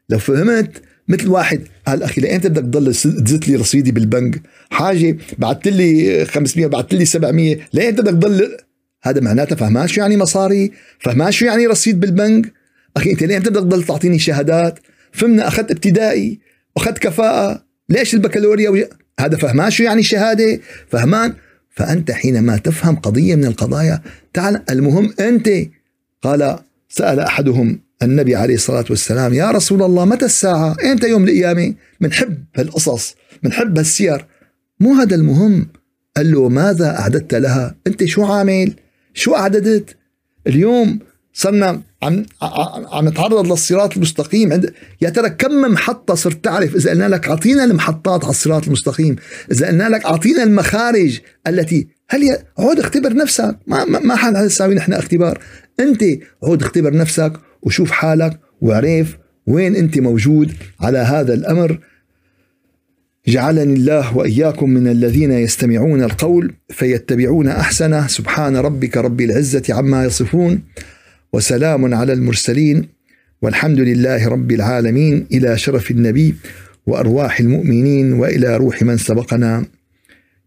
لو 0.09 0.19
فهمت 0.19 0.83
مثل 1.09 1.29
واحد 1.29 1.61
قال 1.87 2.03
أخي 2.03 2.21
لامتى 2.21 2.49
بدك 2.49 2.63
تضل 2.63 2.95
تزت 2.95 3.49
لي 3.49 3.57
رصيدي 3.57 3.93
بالبنك. 3.93 4.43
حاجة 4.71 5.17
بعثت 5.39 5.69
لي 5.69 6.25
500 6.25 6.67
بعثت 6.67 6.95
لي 6.95 7.05
700 7.05 7.59
لامتى 7.73 8.03
بدك 8.03 8.13
تضل 8.13 8.57
هذا 9.03 9.21
معناته 9.21 9.57
فهمان 9.57 9.89
شو 9.89 10.01
يعني 10.01 10.17
مصاري 10.17 10.73
فهمان 11.01 11.33
شو 11.33 11.45
يعني 11.45 11.67
رصيد 11.67 12.01
بالبنك. 12.01 12.53
أخي 12.97 13.13
أنت 13.13 13.23
ليه 13.23 13.39
بدك 13.39 13.47
تضل 13.47 13.85
تعطيني 13.85 14.19
شهادات؟ 14.19 14.79
فهمنا 15.13 15.49
أخذت 15.49 15.71
ابتدائي 15.71 16.41
وأخذت 16.77 16.99
كفاءة. 16.99 17.63
ليش 17.89 18.15
البكالوريا 18.15 18.71
وي... 18.71 18.89
هذا 19.21 19.37
فهمان 19.37 19.71
شو 19.71 19.83
يعني 19.83 20.03
شهادة. 20.03 20.61
فهمان؟ 20.89 21.35
فأنت 21.71 22.11
حينما 22.11 22.57
تفهم 22.57 22.97
قضية 22.97 23.35
من 23.35 23.45
القضايا 23.45 24.03
تعال 24.35 24.63
المهم 24.71 25.15
أنت. 25.21 25.49
قال 26.23 26.59
سأل 26.89 27.21
أحدهم 27.21 27.81
النبي 28.03 28.37
عليه 28.37 28.55
الصلاة 28.55 28.85
والسلام 28.91 29.35
يا 29.35 29.51
رسول 29.51 29.83
الله 29.83 30.05
متى 30.05 30.25
الساعة؟ 30.25 30.77
إمتى 30.85 31.09
يوم 31.09 31.25
القيامة 31.25 31.75
بنحب 32.01 32.45
هالقصص 32.57 33.15
بنحب 33.43 33.79
هالسير. 33.79 34.27
مو 34.81 34.95
هذا 34.95 35.15
المهم. 35.15 35.67
قال 36.17 36.33
له 36.33 36.49
ماذا 36.49 36.99
أعددت 36.99 37.35
لها؟ 37.35 37.75
أنت 37.87 38.05
شو 38.05 38.25
عامل؟ 38.25 38.75
شو 39.17 39.35
أعددت 39.35 39.97
اليوم 40.47 40.99
صرنا 41.33 41.83
عم 42.03 42.27
عم 42.93 43.09
نتعرض 43.09 43.53
للصراط 43.53 43.97
المستقيم. 43.97 44.53
عند 44.53 44.73
يا 45.01 45.11
ترى 45.11 45.31
كم 45.31 45.61
محطة 45.61 46.15
صرت 46.15 46.45
تعرف 46.45 46.77
إذا 46.77 46.91
قلنا 46.91 47.09
لك 47.09 47.29
أعطينا 47.29 47.65
المحطات 47.65 48.25
على 48.25 48.31
الصراط 48.31 48.67
المستقيم. 48.67 49.17
إذا 49.53 49.67
قلنا 49.67 49.89
لك 49.89 50.05
أعطينا 50.05 50.43
المخارج 50.43 51.21
التي 51.47 51.89
هل 52.09 52.39
عود 52.59 52.79
اختبر 52.79 53.15
نفسك. 53.15 53.57
ما 53.67 53.85
ما, 53.85 53.99
ما 53.99 54.17
حد 54.17 54.37
نساوي 54.37 54.75
نحن 54.75 54.93
اختبار. 54.93 55.39
أنت 55.81 56.05
عود 56.43 56.63
اختبر 56.63 56.97
نفسك 56.97 57.33
وشوف 57.63 57.91
حالك 57.91 58.41
وعرف 58.61 59.17
وين 59.47 59.77
أنت 59.77 59.99
موجود 59.99 60.53
على 60.81 60.99
هذا 60.99 61.35
الأمر. 61.35 61.79
جعلني 63.29 63.75
الله 63.75 64.17
وإياكم 64.17 64.71
من 64.71 64.89
الذين 64.89 65.33
يستمعون 65.33 66.03
القول 66.03 66.55
فيتبعون 66.71 67.49
أحسنه 67.49 68.07
سبحان 68.07 68.57
ربك 68.57 68.97
رب 68.97 69.21
العزة 69.21 69.63
عما 69.71 70.05
يصفون 70.05 70.63
وسلام 71.33 71.95
على 71.95 72.13
المرسلين 72.13 72.89
والحمد 73.43 73.81
لله 73.81 74.29
رب 74.29 74.53
العالمين 74.53 75.27
إلى 75.33 75.59
شرف 75.59 75.91
النبي 75.91 76.35
وأرواح 76.87 77.41
المؤمنين 77.41 78.13
وإلى 78.13 78.57
روح 78.57 78.83
من 78.83 78.97
سبقنا 78.97 79.65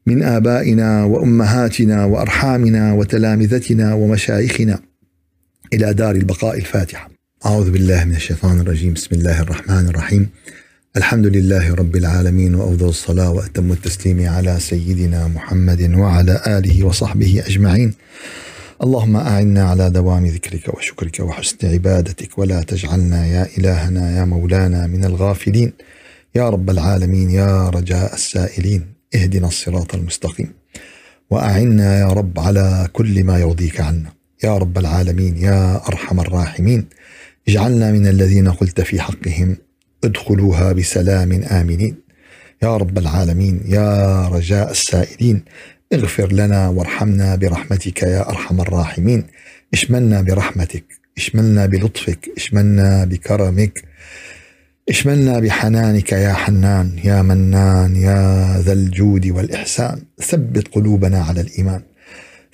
من 0.05 0.23
آبائنا 0.23 1.03
وأمهاتنا 1.03 2.05
وأرحامنا 2.05 2.93
وتلامذتنا 2.93 3.93
ومشايخنا 3.93 4.80
إلى 5.73 5.93
دار 5.93 6.15
البقاء 6.15 6.57
الفاتحة. 6.57 7.09
أعوذ 7.45 7.71
بالله 7.71 8.05
من 8.05 8.15
الشيطان 8.15 8.59
الرجيم، 8.59 8.93
بسم 8.93 9.15
الله 9.15 9.41
الرحمن 9.41 9.88
الرحيم. 9.88 10.30
الحمد 10.98 11.26
لله 11.26 11.74
رب 11.76 11.96
العالمين 11.96 12.56
وأفضل 12.56 12.90
الصلاة 12.90 13.32
وأتم 13.32 13.72
التسليم 13.72 14.30
على 14.30 14.60
سيدنا 14.60 15.28
محمد 15.28 15.94
وعلى 15.94 16.42
آله 16.48 16.84
وصحبه 16.84 17.44
أجمعين. 17.48 17.94
اللهم 18.84 19.16
أعنا 19.16 19.64
على 19.70 19.90
دوام 19.90 20.26
ذكرك 20.26 20.74
وشكرك 20.74 21.20
وحسن 21.20 21.58
عبادتك 21.64 22.38
ولا 22.38 22.64
تجعلنا 22.64 23.26
يا 23.26 23.48
إلهنا 23.58 24.18
يا 24.18 24.26
مولانا 24.26 24.88
من 24.88 25.06
الغافلين. 25.06 25.74
يا 26.36 26.50
رب 26.50 26.70
العالمين 26.70 27.30
يا 27.30 27.70
رجاء 27.70 28.14
السائلين 28.14 28.86
اهدنا 29.16 29.48
الصراط 29.48 29.96
المستقيم. 29.96 30.54
وأعنا 31.30 32.00
يا 32.00 32.08
رب 32.08 32.40
على 32.40 32.88
كل 32.94 33.24
ما 33.24 33.40
يرضيك 33.40 33.82
عنا. 33.82 34.14
يا 34.44 34.58
رب 34.58 34.78
العالمين 34.78 35.38
يا 35.38 35.88
أرحم 35.88 36.20
الراحمين 36.20 36.86
اجعلنا 37.48 37.92
من 37.92 38.08
الذين 38.08 38.52
قلت 38.52 38.82
في 38.82 39.02
حقهم 39.02 39.58
ادخلوها 40.04 40.74
بسلام 40.74 41.32
آمنين. 41.43 41.95
يا 42.64 42.78
رب 42.78 42.97
العالمين 42.97 43.62
يا 43.66 44.28
رجاء 44.28 44.72
السائلين 44.72 45.43
اغفر 45.93 46.34
لنا 46.34 46.68
وارحمنا 46.68 47.36
برحمتك 47.36 48.04
يا 48.04 48.30
أرحم 48.30 48.62
الراحمين. 48.62 49.24
اشملنا 49.74 50.22
برحمتك 50.22 50.84
اشملنا 51.18 51.66
بلطفك 51.66 52.30
اشملنا 52.38 53.06
بكرمك 53.06 53.84
اشملنا 54.89 55.39
بحنانك 55.39 56.12
يا 56.12 56.34
حنان 56.34 57.00
يا 57.04 57.22
منان 57.22 57.95
يا 57.95 58.22
ذا 58.62 58.74
الجود 58.74 59.28
والإحسان. 59.28 60.02
ثبت 60.22 60.68
قلوبنا 60.68 61.22
على 61.24 61.41
الإيمان. 61.41 61.82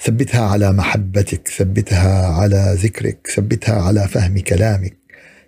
ثبتها 0.04 0.41
على 0.41 0.74
محبتك 0.74 1.48
ثبتها 1.48 2.28
على 2.28 2.76
ذكرك 2.84 3.28
ثبتها 3.36 3.82
على 3.82 4.08
فهم 4.08 4.39
كلامك. 4.39 5.05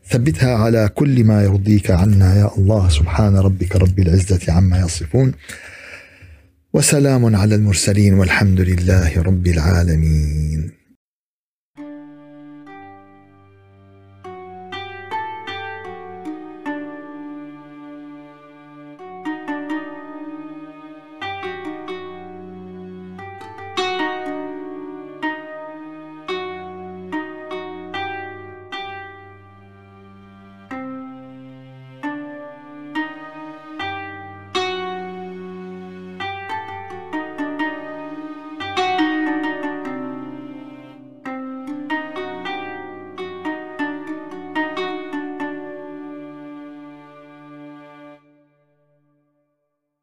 ثبتها 0.09 0.55
على 0.55 0.89
كل 0.95 1.23
ما 1.23 1.43
يرضيك 1.43 1.91
عنا. 1.91 2.35
يا 2.35 2.51
الله 2.57 2.89
سبحان 2.89 3.35
ربك 3.35 3.75
رب 3.75 3.99
العزة 3.99 4.53
عما 4.53 4.79
يصفون. 4.79 5.31
وسلام 6.73 7.35
على 7.35 7.55
المرسلين 7.55 8.13
والحمد 8.13 8.61
لله 8.61 9.21
رب 9.21 9.47
العالمين. 9.47 10.71